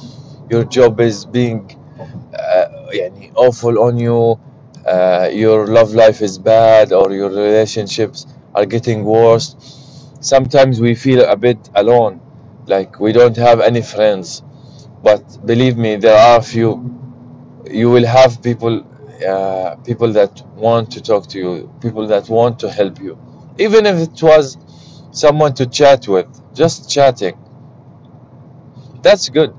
Your 0.51 0.65
job 0.65 1.01
is 1.01 1.25
being 1.27 1.61
uh, 2.35 2.67
يعني 2.93 3.33
awful 3.37 3.79
on 3.81 3.99
you. 3.99 4.39
Uh, 4.87 5.29
your 5.33 5.67
love 5.67 5.95
life 5.95 6.23
is 6.23 6.39
bad, 6.39 6.93
or 6.93 7.13
your 7.13 7.29
relationships 7.31 8.27
are 8.55 8.67
getting 8.67 9.05
worse. 9.05 9.57
Sometimes 10.21 10.81
we 10.81 10.95
feel 10.95 11.25
a 11.25 11.37
bit 11.37 11.59
alone, 11.75 12.21
like 12.67 12.99
we 13.01 13.13
don't 13.13 13.37
have 13.37 13.61
any 13.61 13.83
friends. 13.83 14.43
But 15.03 15.23
believe 15.47 15.77
me, 15.77 15.97
there 15.97 16.17
are 16.19 16.39
a 16.39 16.43
few. 16.43 16.71
You 17.71 17.91
will 17.91 18.07
have 18.07 18.43
people, 18.43 18.85
uh, 19.24 19.76
people 19.78 20.12
that 20.14 20.42
want 20.56 20.92
to 20.92 21.02
talk 21.02 21.28
to 21.28 21.40
you, 21.40 21.74
people 21.82 22.08
that 22.08 22.30
want 22.30 22.60
to 22.60 22.72
help 22.72 23.00
you. 23.00 23.18
Even 23.58 23.86
if 23.86 24.10
it 24.10 24.22
was 24.22 24.58
someone 25.12 25.54
to 25.56 25.66
chat 25.66 26.08
with, 26.08 26.28
just 26.54 26.90
chatting. 26.90 27.38
That's 29.02 29.30
good. 29.30 29.54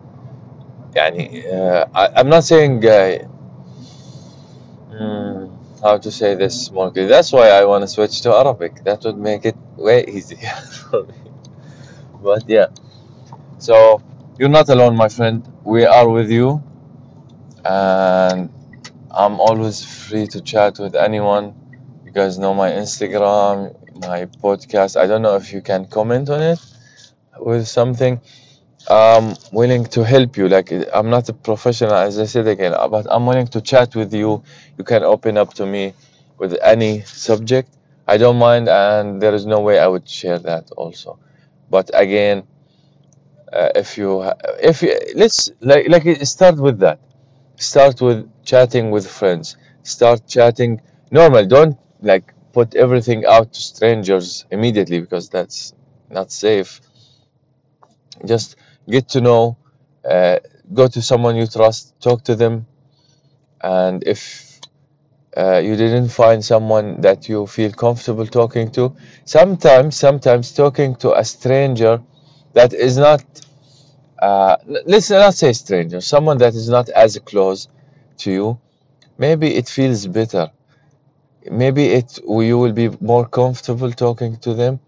Yani, 0.94 1.46
uh, 1.52 1.86
I, 1.94 2.20
am 2.20 2.28
not 2.28 2.44
saying, 2.44 2.84
uh, 2.84 3.18
mm, 4.90 5.80
how 5.82 5.98
to 5.98 6.10
say 6.10 6.34
this 6.34 6.70
more. 6.70 6.90
That's 6.90 7.32
why 7.32 7.50
I 7.50 7.64
want 7.64 7.82
to 7.82 7.88
switch 7.88 8.20
to 8.22 8.34
Arabic. 8.34 8.84
That 8.84 9.04
would 9.04 9.18
make 9.18 9.44
it 9.44 9.56
way 9.76 10.04
easier 10.06 10.38
for 10.90 11.04
me. 11.04 11.14
But 12.22 12.48
yeah. 12.48 12.66
So, 13.58 14.02
you're 14.38 14.48
not 14.48 14.68
alone, 14.68 14.96
my 14.96 15.08
friend. 15.08 15.46
We 15.64 15.84
are 15.84 16.08
with 16.08 16.30
you. 16.30 16.62
And 17.64 18.50
I'm 19.10 19.40
always 19.40 19.84
free 19.84 20.26
to 20.28 20.40
chat 20.40 20.78
with 20.78 20.94
anyone. 20.94 21.54
You 22.04 22.12
guys 22.12 22.38
know 22.38 22.54
my 22.54 22.70
Instagram, 22.70 23.74
my 24.00 24.26
podcast. 24.26 24.96
I 25.00 25.06
don't 25.06 25.22
know 25.22 25.36
if 25.36 25.52
you 25.52 25.60
can 25.62 25.86
comment 25.86 26.30
on 26.30 26.42
it 26.42 26.58
with 27.38 27.66
something. 27.68 28.20
I'm 28.88 29.34
willing 29.52 29.84
to 29.86 30.04
help 30.04 30.36
you. 30.36 30.48
Like 30.48 30.72
I'm 30.94 31.10
not 31.10 31.28
a 31.28 31.32
professional, 31.34 31.94
as 31.94 32.18
I 32.18 32.24
said 32.26 32.48
again, 32.48 32.72
but 32.90 33.06
I'm 33.10 33.26
willing 33.26 33.48
to 33.48 33.60
chat 33.60 33.94
with 33.94 34.12
you. 34.14 34.42
You 34.78 34.84
can 34.84 35.02
open 35.02 35.36
up 35.36 35.54
to 35.54 35.66
me 35.66 35.94
with 36.38 36.56
any 36.62 37.02
subject. 37.02 37.70
I 38.06 38.16
don't 38.16 38.38
mind, 38.38 38.68
and 38.68 39.20
there 39.20 39.34
is 39.34 39.44
no 39.46 39.60
way 39.60 39.78
I 39.78 39.86
would 39.86 40.08
share 40.08 40.38
that 40.40 40.70
also. 40.72 41.18
But 41.70 41.90
again, 41.92 42.44
uh, 43.52 43.70
if 43.74 43.98
you 43.98 44.22
if 44.62 44.82
you, 44.82 44.98
let's 45.14 45.50
like 45.60 45.88
like 45.88 46.04
start 46.26 46.56
with 46.56 46.78
that. 46.80 47.00
Start 47.58 48.00
with 48.00 48.26
chatting 48.44 48.90
with 48.90 49.06
friends. 49.06 49.56
Start 49.82 50.26
chatting 50.26 50.80
normal. 51.10 51.44
Don't 51.46 51.76
like 52.00 52.32
put 52.52 52.74
everything 52.74 53.26
out 53.26 53.52
to 53.52 53.60
strangers 53.60 54.46
immediately 54.50 55.00
because 55.00 55.28
that's 55.28 55.74
not 56.10 56.32
safe. 56.32 56.80
Just 58.24 58.56
get 58.88 59.08
to 59.10 59.20
know. 59.20 59.56
Uh, 60.08 60.38
go 60.72 60.86
to 60.88 61.02
someone 61.02 61.36
you 61.36 61.46
trust. 61.46 61.94
Talk 62.00 62.22
to 62.24 62.34
them, 62.36 62.66
and 63.62 64.02
if 64.06 64.60
uh, 65.36 65.58
you 65.58 65.76
didn't 65.76 66.08
find 66.10 66.44
someone 66.44 67.00
that 67.02 67.28
you 67.28 67.46
feel 67.46 67.72
comfortable 67.72 68.26
talking 68.26 68.70
to, 68.72 68.94
sometimes 69.24 69.96
sometimes 69.96 70.52
talking 70.52 70.96
to 70.96 71.12
a 71.18 71.24
stranger 71.24 72.02
that 72.54 72.72
is 72.74 72.96
not 72.98 73.24
uh, 74.20 74.56
let's 74.86 75.10
not 75.10 75.34
say 75.34 75.52
stranger, 75.52 76.00
someone 76.00 76.38
that 76.38 76.54
is 76.54 76.68
not 76.68 76.88
as 76.90 77.18
close 77.24 77.68
to 78.18 78.30
you, 78.32 78.58
maybe 79.18 79.54
it 79.54 79.68
feels 79.68 80.06
better. 80.06 80.50
Maybe 81.50 81.84
it 81.86 82.18
you 82.26 82.58
will 82.58 82.72
be 82.72 82.88
more 83.00 83.26
comfortable 83.26 83.90
talking 83.92 84.36
to 84.38 84.54
them 84.54 84.80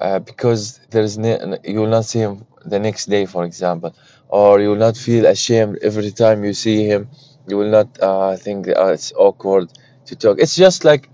uh, 0.00 0.18
because 0.20 0.80
there 0.90 1.02
is 1.04 1.18
ne- 1.18 1.58
you 1.64 1.80
will 1.80 1.88
not 1.98 2.06
see 2.06 2.20
him 2.20 2.46
the 2.64 2.78
next 2.80 3.06
day, 3.06 3.26
for 3.26 3.44
example, 3.44 3.94
or 4.28 4.60
you 4.60 4.70
will 4.70 4.84
not 4.88 4.96
feel 4.96 5.26
ashamed 5.26 5.78
every 5.82 6.10
time 6.12 6.44
you 6.44 6.54
see 6.54 6.86
him. 6.86 7.08
You 7.48 7.58
will 7.58 7.70
not 7.78 7.88
uh, 8.02 8.36
think 8.36 8.68
uh, 8.68 8.92
it's 8.96 9.12
awkward 9.16 9.70
to 10.06 10.16
talk. 10.16 10.38
It's 10.40 10.56
just 10.56 10.84
like 10.84 11.08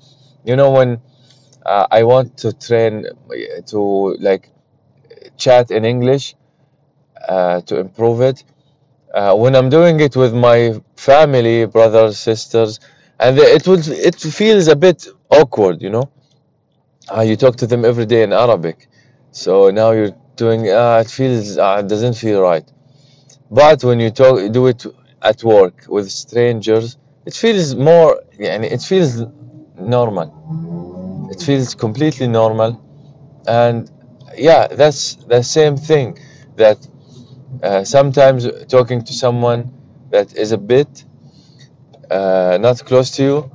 you 0.44 0.56
know 0.56 0.70
when 0.72 1.00
uh, 1.66 1.86
I 1.90 2.04
want 2.04 2.38
to 2.38 2.52
train 2.52 3.06
to 3.68 3.80
like 4.20 4.50
chat 5.36 5.70
in 5.70 5.84
English 5.84 6.34
uh, 7.28 7.60
to 7.62 7.78
improve 7.80 8.20
it. 8.20 8.44
Uh, 9.14 9.34
when 9.36 9.56
I'm 9.56 9.70
doing 9.70 10.00
it 10.00 10.16
with 10.16 10.34
my 10.34 10.80
family, 10.96 11.66
brothers, 11.66 12.18
sisters, 12.18 12.80
and 13.18 13.38
it 13.38 13.66
will 13.68 13.80
it 13.88 14.16
feels 14.20 14.68
a 14.68 14.76
bit 14.76 15.06
awkward, 15.30 15.82
you 15.82 15.90
know. 15.90 16.10
Uh, 17.14 17.22
you 17.22 17.36
talk 17.36 17.56
to 17.56 17.66
them 17.66 17.84
every 17.84 18.06
day 18.06 18.22
in 18.22 18.32
Arabic, 18.32 18.88
so 19.32 19.70
now 19.70 19.90
you're 19.90 20.14
doing. 20.36 20.68
Uh, 20.68 21.02
it 21.04 21.10
feels 21.10 21.58
uh, 21.58 21.78
it 21.80 21.88
doesn't 21.88 22.14
feel 22.14 22.40
right. 22.42 22.66
But 23.50 23.84
when 23.84 24.00
you 24.00 24.10
talk, 24.10 24.52
do 24.52 24.66
it 24.68 24.86
at 25.22 25.42
work 25.44 25.86
with 25.88 26.10
strangers, 26.10 26.98
it 27.26 27.34
feels 27.34 27.74
more. 27.74 28.22
and 28.40 28.64
it 28.64 28.82
feels 28.82 29.12
normal. 29.78 30.28
It 31.30 31.40
feels 31.42 31.74
completely 31.74 32.28
normal, 32.28 32.72
and 33.46 33.90
yeah, 34.36 34.68
that's 34.68 35.16
the 35.34 35.42
same 35.42 35.76
thing 35.76 36.18
that 36.56 36.78
uh, 37.62 37.84
sometimes 37.84 38.46
talking 38.68 39.02
to 39.04 39.12
someone 39.12 39.72
that 40.10 40.36
is 40.36 40.52
a 40.52 40.58
bit 40.58 41.04
uh, 42.10 42.58
not 42.60 42.84
close 42.84 43.10
to 43.12 43.22
you 43.22 43.50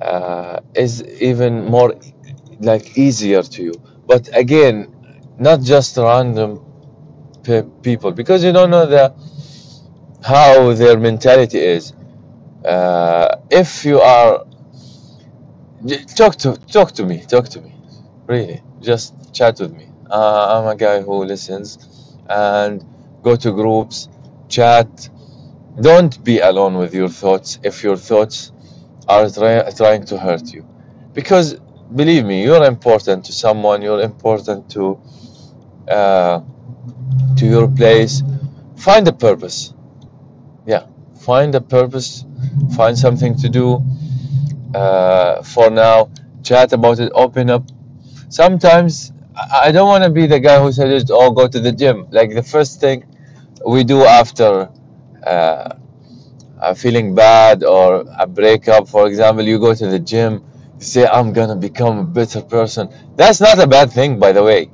uh, 0.00 0.60
is 0.74 1.04
even 1.20 1.64
more 1.66 1.94
like 2.60 2.98
easier 2.98 3.42
to 3.42 3.62
you. 3.64 3.74
But 4.06 4.30
again, 4.36 4.94
not 5.38 5.62
just 5.62 5.96
random 5.96 6.64
pe- 7.44 7.64
people 7.82 8.12
because 8.12 8.44
you 8.44 8.52
don't 8.52 8.70
know 8.70 8.86
the 8.86 9.14
how 10.24 10.72
their 10.74 10.98
mentality 10.98 11.58
is. 11.58 11.92
Uh, 12.64 13.36
if 13.50 13.84
you 13.84 14.00
are 14.00 14.44
talk 16.16 16.36
to 16.36 16.56
talk 16.72 16.92
to 16.92 17.04
me, 17.04 17.24
talk 17.26 17.48
to 17.48 17.60
me, 17.60 17.74
really, 18.26 18.62
just 18.80 19.14
chat 19.32 19.58
with 19.60 19.72
me. 19.72 19.88
Uh, 20.10 20.60
I'm 20.60 20.66
a 20.68 20.76
guy 20.76 21.00
who 21.02 21.24
listens 21.24 21.78
and 22.28 22.84
go 23.22 23.36
to 23.36 23.52
groups, 23.52 24.08
chat. 24.48 25.08
Don't 25.80 26.22
be 26.22 26.40
alone 26.40 26.76
with 26.76 26.94
your 26.94 27.08
thoughts 27.08 27.58
if 27.62 27.82
your 27.82 27.96
thoughts 27.96 28.52
are 29.08 29.28
try- 29.30 29.70
trying 29.70 30.04
to 30.06 30.18
hurt 30.18 30.52
you. 30.52 30.66
Because 31.14 31.54
believe 31.94 32.24
me, 32.24 32.42
you're 32.42 32.64
important 32.64 33.24
to 33.26 33.32
someone, 33.32 33.82
you're 33.82 34.02
important 34.02 34.70
to 34.70 35.00
uh, 35.88 36.40
to 37.36 37.46
your 37.46 37.68
place. 37.68 38.22
Find 38.76 39.06
a 39.08 39.12
purpose. 39.12 39.74
Yeah, 40.66 40.86
find 41.20 41.54
a 41.54 41.60
purpose, 41.60 42.24
find 42.76 42.98
something 42.98 43.36
to 43.36 43.48
do. 43.48 43.82
Uh, 44.74 45.42
for 45.42 45.70
now, 45.70 46.10
chat 46.42 46.72
about 46.72 46.98
it, 46.98 47.12
open 47.14 47.50
up. 47.50 47.64
Sometimes 48.28 49.12
I 49.36 49.72
don't 49.72 49.88
want 49.88 50.04
to 50.04 50.10
be 50.10 50.26
the 50.26 50.40
guy 50.40 50.60
who 50.62 50.72
says, 50.72 51.10
"Oh, 51.10 51.30
go 51.30 51.48
to 51.48 51.60
the 51.60 51.72
gym." 51.72 52.08
Like 52.10 52.34
the 52.34 52.42
first 52.42 52.80
thing 52.80 53.04
we 53.66 53.84
do 53.84 54.04
after 54.04 54.70
uh, 56.60 56.74
feeling 56.74 57.14
bad 57.14 57.64
or 57.64 58.04
a 58.18 58.26
breakup, 58.26 58.88
for 58.88 59.06
example, 59.06 59.44
you 59.44 59.58
go 59.58 59.74
to 59.74 59.86
the 59.86 59.98
gym, 59.98 60.44
say 60.78 61.06
I'm 61.06 61.32
gonna 61.32 61.56
become 61.56 61.98
a 61.98 62.04
better 62.04 62.40
person. 62.42 62.88
That's 63.16 63.40
not 63.40 63.58
a 63.58 63.66
bad 63.66 63.90
thing, 63.92 64.18
by 64.18 64.32
the 64.32 64.42
way. 64.42 64.70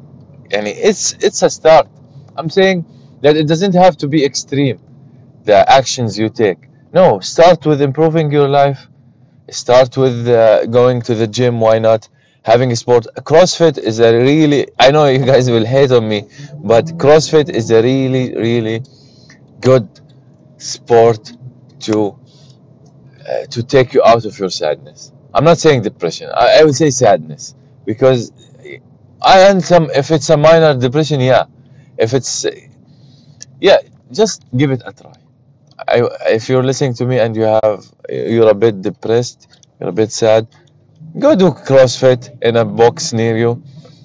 And 0.50 0.66
it's 0.66 1.12
it's 1.26 1.42
a 1.42 1.50
start. 1.50 1.88
I'm 2.36 2.50
saying 2.50 2.84
that 3.22 3.36
it 3.36 3.46
doesn't 3.48 3.74
have 3.74 3.96
to 3.98 4.08
be 4.08 4.24
extreme. 4.24 4.80
The 5.44 5.58
actions 5.70 6.18
you 6.18 6.28
take. 6.30 6.58
No, 6.92 7.20
start 7.20 7.66
with 7.66 7.80
improving 7.82 8.30
your 8.32 8.48
life. 8.48 8.86
Start 9.50 9.96
with 9.96 10.28
uh, 10.28 10.66
going 10.66 11.02
to 11.02 11.14
the 11.14 11.26
gym. 11.26 11.60
Why 11.60 11.78
not? 11.78 12.08
Having 12.42 12.72
a 12.72 12.76
sport. 12.76 13.06
CrossFit 13.16 13.78
is 13.78 14.00
a 14.00 14.12
really. 14.14 14.68
I 14.78 14.90
know 14.90 15.06
you 15.06 15.24
guys 15.24 15.50
will 15.50 15.66
hate 15.66 15.90
on 15.90 16.08
me, 16.08 16.28
but 16.56 16.86
CrossFit 16.86 17.50
is 17.50 17.70
a 17.70 17.82
really, 17.82 18.34
really 18.34 18.82
good 19.60 19.88
sport 20.56 21.32
to 21.80 22.18
uh, 23.28 23.46
to 23.46 23.62
take 23.62 23.92
you 23.94 24.02
out 24.02 24.24
of 24.24 24.38
your 24.38 24.50
sadness. 24.50 25.12
I'm 25.34 25.44
not 25.44 25.58
saying 25.58 25.82
depression. 25.82 26.30
I, 26.34 26.60
I 26.60 26.64
would 26.64 26.74
say 26.74 26.90
sadness 26.90 27.54
because 27.84 28.32
I 29.20 29.50
and 29.50 29.62
some 29.62 29.90
if 29.90 30.10
it's 30.10 30.30
a 30.30 30.36
minor 30.36 30.74
depression, 30.78 31.20
yeah. 31.20 31.44
If 31.98 32.14
it's 32.14 32.46
yeah, 33.60 33.78
just 34.12 34.44
give 34.56 34.70
it 34.70 34.82
a 34.84 34.92
try. 34.92 35.14
I, 35.86 36.08
if 36.26 36.48
you're 36.48 36.62
listening 36.62 36.94
to 36.94 37.04
me 37.06 37.18
and 37.18 37.36
you 37.36 37.42
have 37.42 37.84
you're 38.08 38.50
a 38.50 38.54
bit 38.54 38.82
depressed, 38.82 39.48
you're 39.78 39.90
a 39.90 39.92
bit 39.92 40.12
sad, 40.12 40.46
go 41.16 41.34
do 41.34 41.50
CrossFit 41.50 42.42
in 42.42 42.56
a 42.56 42.64
box 42.64 43.12
near 43.12 43.36
you. 43.36 43.62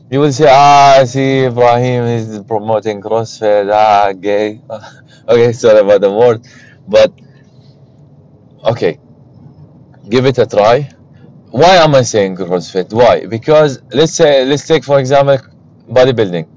You 0.10 0.20
will 0.20 0.32
say, 0.32 0.48
ah, 0.50 1.04
see 1.06 1.46
Ibrahim 1.46 2.04
is 2.04 2.40
promoting 2.48 3.02
CrossFit, 3.02 3.72
ah, 3.74 4.14
gay. 4.14 4.62
okay, 5.28 5.52
sorry 5.54 5.80
about 5.80 6.02
the 6.02 6.12
word, 6.12 6.46
but 6.88 7.12
okay, 8.64 9.00
give 10.08 10.26
it 10.26 10.38
a 10.38 10.46
try. 10.46 10.90
Why 11.50 11.76
am 11.78 11.96
I 11.96 12.04
saying 12.04 12.36
CrossFit? 12.36 12.94
Why? 12.94 13.26
Because 13.26 13.82
let's 13.92 14.14
say 14.14 14.46
let's 14.46 14.68
take 14.68 14.84
for 14.84 15.00
example 15.00 15.38
bodybuilding. 15.90 16.48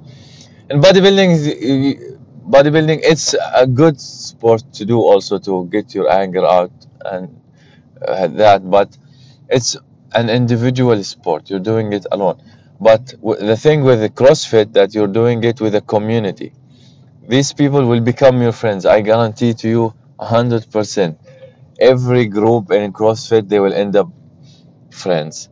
And 0.71 0.83
bodybuilding, 0.83 2.19
bodybuilding 2.49 3.01
it's 3.03 3.35
a 3.55 3.67
good 3.67 4.01
sport 4.01 4.63
to 4.75 4.85
do 4.85 4.99
also 5.01 5.39
to 5.39 5.67
get 5.67 5.95
your 5.95 6.11
anger 6.11 6.45
out 6.45 6.73
and 7.05 7.41
uh, 8.07 8.27
that, 8.29 8.69
but 8.69 8.97
it's 9.49 9.77
an 10.14 10.29
individual 10.31 11.03
sport. 11.05 11.51
You're 11.51 11.61
doing 11.61 11.92
it 11.92 12.07
alone. 12.11 12.40
But 12.81 13.14
the 13.23 13.57
thing 13.57 13.83
with 13.85 14.01
the 14.01 14.11
CrossFit 14.11 14.73
that 14.75 14.95
you're 14.95 15.09
doing 15.09 15.42
it 15.45 15.61
with 15.61 15.75
a 15.75 15.81
community. 15.81 16.53
These 17.29 17.53
people 17.55 17.87
will 17.87 18.01
become 18.01 18.40
your 18.42 18.53
friends. 18.53 18.87
I 18.87 19.01
guarantee 19.01 19.55
to 19.55 19.69
you 19.69 19.95
100%. 20.21 21.16
Every 21.81 22.27
group 22.27 22.71
in 22.71 22.92
CrossFit, 22.92 23.49
they 23.49 23.61
will 23.61 23.73
end 23.73 23.97
up 23.97 24.09
friends. 24.90 25.49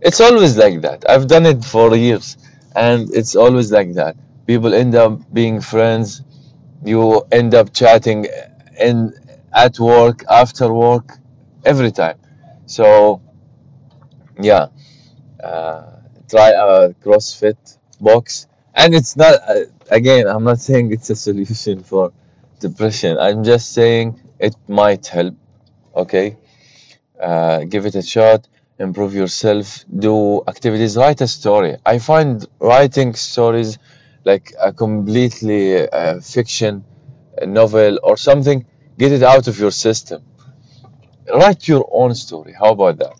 It's 0.00 0.20
always 0.20 0.56
like 0.56 0.82
that. 0.82 1.08
I've 1.08 1.26
done 1.26 1.46
it 1.46 1.64
for 1.64 1.94
years 1.96 2.36
and 2.74 3.12
it's 3.14 3.34
always 3.34 3.72
like 3.72 3.94
that. 3.94 4.16
People 4.46 4.74
end 4.74 4.94
up 4.94 5.20
being 5.32 5.60
friends. 5.60 6.22
You 6.84 7.22
end 7.32 7.54
up 7.54 7.72
chatting 7.72 8.26
in 8.78 9.14
at 9.52 9.78
work, 9.80 10.22
after 10.30 10.72
work, 10.72 11.18
every 11.64 11.90
time. 11.90 12.18
So 12.66 13.22
yeah, 14.40 14.68
uh, 15.42 15.82
try 16.28 16.50
a 16.50 16.90
CrossFit 16.94 17.78
box. 18.00 18.46
And 18.74 18.94
it's 18.94 19.16
not 19.16 19.34
uh, 19.48 19.64
again, 19.90 20.26
I'm 20.28 20.44
not 20.44 20.60
saying 20.60 20.92
it's 20.92 21.10
a 21.10 21.16
solution 21.16 21.82
for 21.82 22.12
depression. 22.60 23.18
I'm 23.18 23.44
just 23.44 23.72
saying 23.72 24.20
it 24.38 24.54
might 24.68 25.06
help. 25.06 25.34
Okay, 25.94 26.36
uh, 27.20 27.64
give 27.64 27.86
it 27.86 27.94
a 27.94 28.02
shot 28.02 28.48
improve 28.78 29.14
yourself, 29.14 29.86
do 29.98 30.42
activities, 30.46 30.98
write 30.98 31.20
a 31.22 31.26
story. 31.26 31.76
I 31.86 31.98
find 31.98 32.46
writing 32.60 33.14
stories 33.14 33.78
like 34.24 34.52
a 34.60 34.70
completely 34.72 35.88
uh, 35.88 36.20
fiction 36.20 36.84
novel 37.46 37.98
or 38.02 38.16
something, 38.18 38.66
get 38.98 39.12
it 39.12 39.22
out 39.22 39.48
of 39.48 39.58
your 39.58 39.70
system. 39.70 40.22
Write 41.32 41.68
your 41.68 41.88
own 41.92 42.14
story. 42.14 42.52
How 42.52 42.72
about 42.72 42.98
that? 42.98 43.14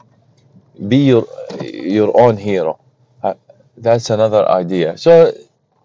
Be 0.77 0.99
your 0.99 1.27
your 1.62 2.19
own 2.21 2.37
hero. 2.37 2.79
Uh, 3.23 3.35
that's 3.77 4.11
another 4.11 4.47
idea. 4.49 4.99
So 4.99 5.33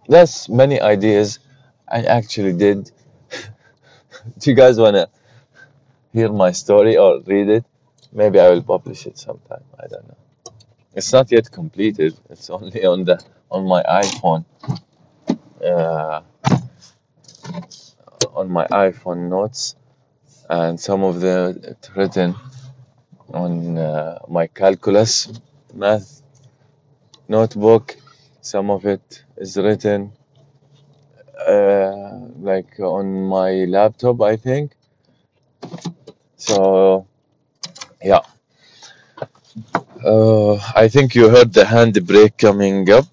that's 0.08 0.49
many 0.49 0.82
ideas 0.82 1.39
I 1.88 2.04
actually 2.04 2.54
did. 2.54 2.91
do 4.39 4.49
you 4.49 4.56
guys 4.56 4.77
wanna 4.77 5.08
hear 6.12 6.30
my 6.32 6.51
story 6.51 6.97
or 6.97 7.21
read 7.21 7.49
it? 7.49 7.65
Maybe 8.12 8.39
I 8.39 8.49
will 8.49 8.63
publish 8.63 9.06
it 9.06 9.17
sometime. 9.17 9.63
I 9.80 9.88
don't 9.88 10.08
know. 10.08 10.17
It's 10.93 11.13
not 11.13 11.32
yet 11.32 11.49
completed. 11.49 12.17
It's 12.30 12.49
only 12.49 12.84
on 12.86 13.06
the 13.06 13.23
on 13.49 13.65
my 13.65 13.84
iPhone. 13.84 14.43
Uh, 15.63 16.21
on 18.34 18.49
my 18.49 18.65
iPhone 18.67 19.30
notes, 19.30 19.75
and 20.49 20.80
some 20.80 21.04
of 21.04 21.21
the 21.21 21.77
written 21.95 22.36
on 23.33 23.77
uh, 23.77 24.19
my 24.27 24.47
calculus 24.47 25.29
math 25.73 26.21
notebook. 27.27 27.95
Some 28.41 28.69
of 28.69 28.85
it 28.85 29.23
is 29.37 29.57
written 29.57 30.11
uh, 31.47 32.19
like 32.39 32.79
on 32.79 33.25
my 33.27 33.65
laptop, 33.65 34.21
I 34.21 34.35
think. 34.37 34.71
So 36.37 37.07
yeah. 38.03 38.21
Uh, 40.03 40.55
I 40.75 40.87
think 40.87 41.15
you 41.15 41.29
heard 41.29 41.53
the 41.53 41.63
handbrake 41.63 42.37
coming 42.37 42.89
up, 42.91 43.05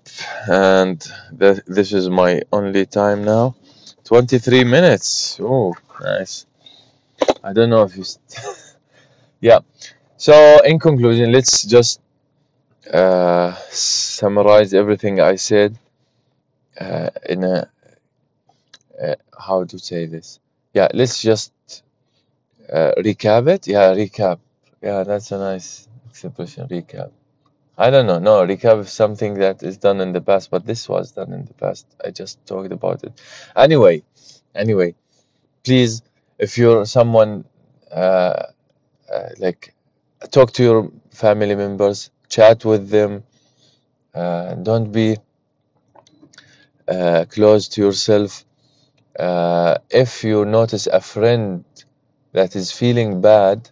and 0.48 0.98
th- 1.38 1.60
this 1.66 1.92
is 1.92 2.08
my 2.08 2.42
only 2.52 2.86
time 2.86 3.24
now. 3.24 3.54
23 4.04 4.64
minutes. 4.64 5.38
Oh, 5.40 5.74
nice. 6.00 6.46
I 7.44 7.52
don't 7.52 7.70
know 7.70 7.82
if 7.84 7.96
you. 7.96 8.04
St- 8.04 8.38
yeah. 9.40 9.60
So, 10.18 10.60
in 10.64 10.80
conclusion, 10.80 11.30
let's 11.30 11.62
just 11.62 12.00
uh, 12.92 13.54
summarize 13.70 14.74
everything 14.74 15.20
I 15.20 15.36
said 15.36 15.78
uh, 16.80 17.10
in 17.28 17.44
a. 17.44 17.70
Uh, 19.00 19.14
how 19.38 19.62
to 19.62 19.78
say 19.78 20.06
this? 20.06 20.40
Yeah, 20.74 20.88
let's 20.92 21.22
just 21.22 21.52
uh, 22.72 22.92
recap 22.98 23.46
it. 23.46 23.68
Yeah, 23.68 23.94
recap. 23.94 24.40
Yeah, 24.82 25.04
that's 25.04 25.30
a 25.30 25.38
nice 25.38 25.86
expression, 26.10 26.66
recap. 26.66 27.12
I 27.76 27.90
don't 27.90 28.06
know. 28.06 28.18
No, 28.18 28.44
recap 28.44 28.80
is 28.80 28.90
something 28.90 29.34
that 29.34 29.62
is 29.62 29.78
done 29.78 30.00
in 30.00 30.12
the 30.12 30.20
past, 30.20 30.50
but 30.50 30.66
this 30.66 30.88
was 30.88 31.12
done 31.12 31.32
in 31.32 31.44
the 31.44 31.54
past. 31.54 31.86
I 32.04 32.10
just 32.10 32.44
talked 32.44 32.72
about 32.72 33.04
it. 33.04 33.12
Anyway, 33.54 34.02
anyway, 34.52 34.96
please, 35.62 36.02
if 36.40 36.58
you're 36.58 36.86
someone 36.86 37.44
uh, 37.92 38.46
uh, 39.12 39.28
like, 39.38 39.74
talk 40.30 40.52
to 40.52 40.62
your 40.62 40.92
family 41.10 41.54
members, 41.54 42.10
chat 42.28 42.64
with 42.64 42.90
them. 42.90 43.24
Uh, 44.14 44.54
don't 44.54 44.92
be 44.92 45.16
uh, 46.88 47.24
close 47.28 47.68
to 47.68 47.80
yourself. 47.82 48.44
Uh, 49.18 49.78
if 49.90 50.24
you 50.24 50.44
notice 50.44 50.86
a 50.86 51.00
friend 51.00 51.64
that 52.32 52.56
is 52.56 52.72
feeling 52.72 53.20
bad, 53.20 53.70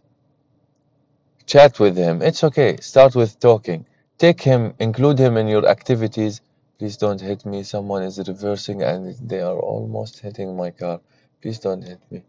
Chat 1.46 1.78
with 1.78 1.96
him. 1.96 2.22
It's 2.22 2.42
okay. 2.42 2.76
Start 2.80 3.14
with 3.14 3.38
talking. 3.38 3.86
Take 4.18 4.42
him, 4.42 4.74
include 4.80 5.18
him 5.18 5.36
in 5.36 5.46
your 5.46 5.68
activities. 5.68 6.40
Please 6.78 6.96
don't 6.96 7.20
hit 7.20 7.46
me. 7.46 7.62
Someone 7.62 8.02
is 8.02 8.18
reversing 8.26 8.82
and 8.82 9.14
they 9.28 9.40
are 9.40 9.56
almost 9.58 10.18
hitting 10.18 10.56
my 10.56 10.70
car. 10.72 11.00
Please 11.40 11.60
don't 11.60 11.82
hit 11.82 12.00
me. 12.10 12.24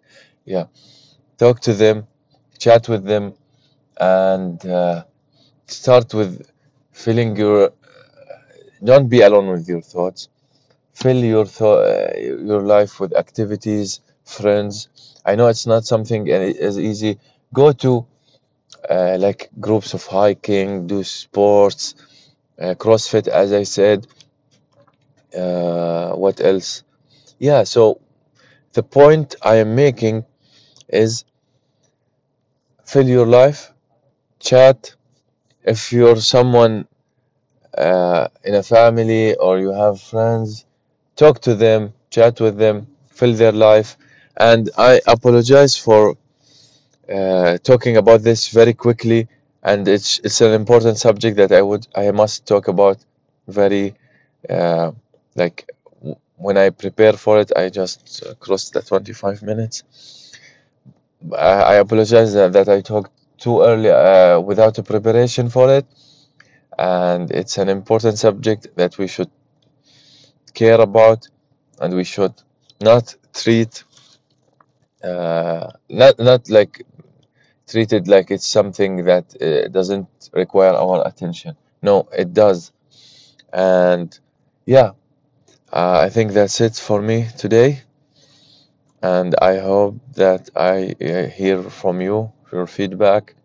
Yeah. 0.45 0.65
Talk 1.39 1.61
to 1.61 1.73
them, 1.73 2.07
chat 2.59 2.87
with 2.87 3.05
them, 3.05 3.33
and 3.99 4.65
uh, 4.65 5.03
start 5.67 6.13
with 6.13 6.49
filling 6.93 7.35
your. 7.37 7.73
Don't 8.83 9.07
be 9.07 9.21
alone 9.21 9.47
with 9.49 9.67
your 9.67 9.81
thoughts. 9.81 10.29
Fill 10.93 11.17
your 11.35 11.45
th- 11.45 11.61
uh, 11.61 12.17
your 12.51 12.61
life 12.63 12.99
with 13.01 13.15
activities, 13.15 14.01
friends. 14.25 14.89
I 15.25 15.35
know 15.35 15.47
it's 15.47 15.67
not 15.67 15.85
something 15.85 16.29
as 16.31 16.79
easy. 16.79 17.19
Go 17.53 17.71
to 17.73 18.05
uh, 18.89 19.17
like 19.19 19.49
groups 19.59 19.93
of 19.95 20.05
hiking, 20.05 20.87
do 20.87 21.03
sports, 21.03 21.95
uh, 22.59 22.75
CrossFit, 22.75 23.27
as 23.27 23.53
I 23.53 23.63
said. 23.63 24.07
Uh, 25.35 26.13
what 26.13 26.39
else? 26.41 26.83
Yeah, 27.39 27.63
so 27.63 28.01
the 28.73 28.83
point 28.83 29.35
I 29.41 29.57
am 29.57 29.75
making 29.75 30.25
is 30.89 31.25
fill 32.85 33.07
your 33.07 33.25
life, 33.27 33.71
chat. 34.39 34.95
If 35.63 35.91
you're 35.93 36.17
someone 36.17 36.87
uh, 37.77 38.27
in 38.43 38.55
a 38.55 38.63
family 38.63 39.35
or 39.35 39.59
you 39.59 39.71
have 39.71 40.01
friends, 40.01 40.65
talk 41.15 41.41
to 41.41 41.55
them, 41.55 41.93
chat 42.09 42.39
with 42.41 42.57
them, 42.57 42.87
fill 43.09 43.33
their 43.33 43.51
life. 43.53 43.97
And 44.37 44.69
I 44.77 45.01
apologize 45.07 45.77
for 45.77 46.17
uh, 47.13 47.57
talking 47.59 47.97
about 47.97 48.21
this 48.21 48.49
very 48.49 48.73
quickly 48.73 49.27
and 49.63 49.87
it's 49.87 50.19
it's 50.19 50.41
an 50.41 50.53
important 50.53 50.97
subject 50.97 51.37
that 51.37 51.51
I 51.51 51.61
would 51.61 51.87
I 51.95 52.11
must 52.11 52.45
talk 52.45 52.67
about 52.67 52.97
very 53.47 53.95
uh, 54.49 54.91
like 55.35 55.69
when 56.37 56.57
I 56.57 56.69
prepare 56.71 57.13
for 57.13 57.39
it 57.39 57.51
I 57.55 57.69
just 57.69 58.23
crossed 58.39 58.73
the 58.73 58.81
25 58.81 59.41
minutes 59.43 59.83
I, 61.33 61.51
I 61.73 61.75
apologize 61.75 62.33
that, 62.33 62.53
that 62.53 62.69
I 62.69 62.81
talked 62.81 63.11
too 63.37 63.61
early 63.61 63.89
uh, 63.91 64.39
without 64.39 64.77
a 64.77 64.83
preparation 64.83 65.49
for 65.49 65.69
it. 65.73 65.85
And 66.77 67.31
it's 67.31 67.57
an 67.57 67.69
important 67.69 68.17
subject 68.19 68.67
that 68.77 68.97
we 68.97 69.07
should 69.07 69.31
care 70.53 70.79
about 70.81 71.27
and 71.79 71.93
we 71.95 72.03
should 72.03 72.33
not 72.81 73.15
treat 73.33 73.83
uh, 75.03 75.69
not 75.89 76.19
not 76.19 76.49
like 76.49 76.85
treated 77.67 78.07
like 78.07 78.31
it's 78.31 78.47
something 78.47 79.05
that 79.05 79.25
uh, 79.41 79.67
doesn't 79.69 80.09
require 80.33 80.73
our 80.73 81.07
attention. 81.07 81.55
No 81.81 82.09
it 82.13 82.33
does. 82.33 82.71
And 83.53 84.17
yeah 84.65 84.91
uh, 85.73 85.99
I 86.05 86.09
think 86.09 86.33
that's 86.33 86.61
it 86.61 86.75
for 86.77 87.01
me 87.01 87.27
today. 87.37 87.81
And 89.01 89.33
I 89.41 89.57
hope 89.57 89.95
that 90.13 90.51
I 90.55 90.93
uh, 91.01 91.27
hear 91.29 91.63
from 91.63 91.99
you 91.99 92.31
your 92.51 92.67
feedback 92.67 93.35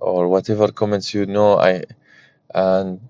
or 0.00 0.28
whatever 0.28 0.72
comments 0.72 1.14
you 1.14 1.26
know 1.26 1.58
I 1.58 1.84
and 2.54 3.00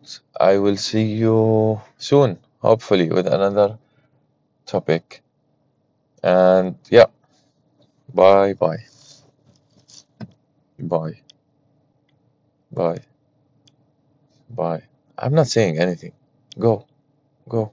I 0.41 0.59
will 0.59 0.77
see 0.77 1.05
you 1.05 1.81
soon 1.99 2.39
hopefully 2.61 3.11
with 3.11 3.27
another 3.27 3.79
topic. 4.67 5.23
And 6.23 6.77
yeah 6.91 7.07
bye 8.15 8.55
bye. 8.55 8.85
Bye. 10.79 11.21
Bye. 12.73 13.01
Bye. 14.51 14.83
I'm 15.19 15.35
not 15.35 15.49
saying 15.49 15.79
anything. 15.79 16.13
Go. 16.59 16.87
Go 17.49 17.73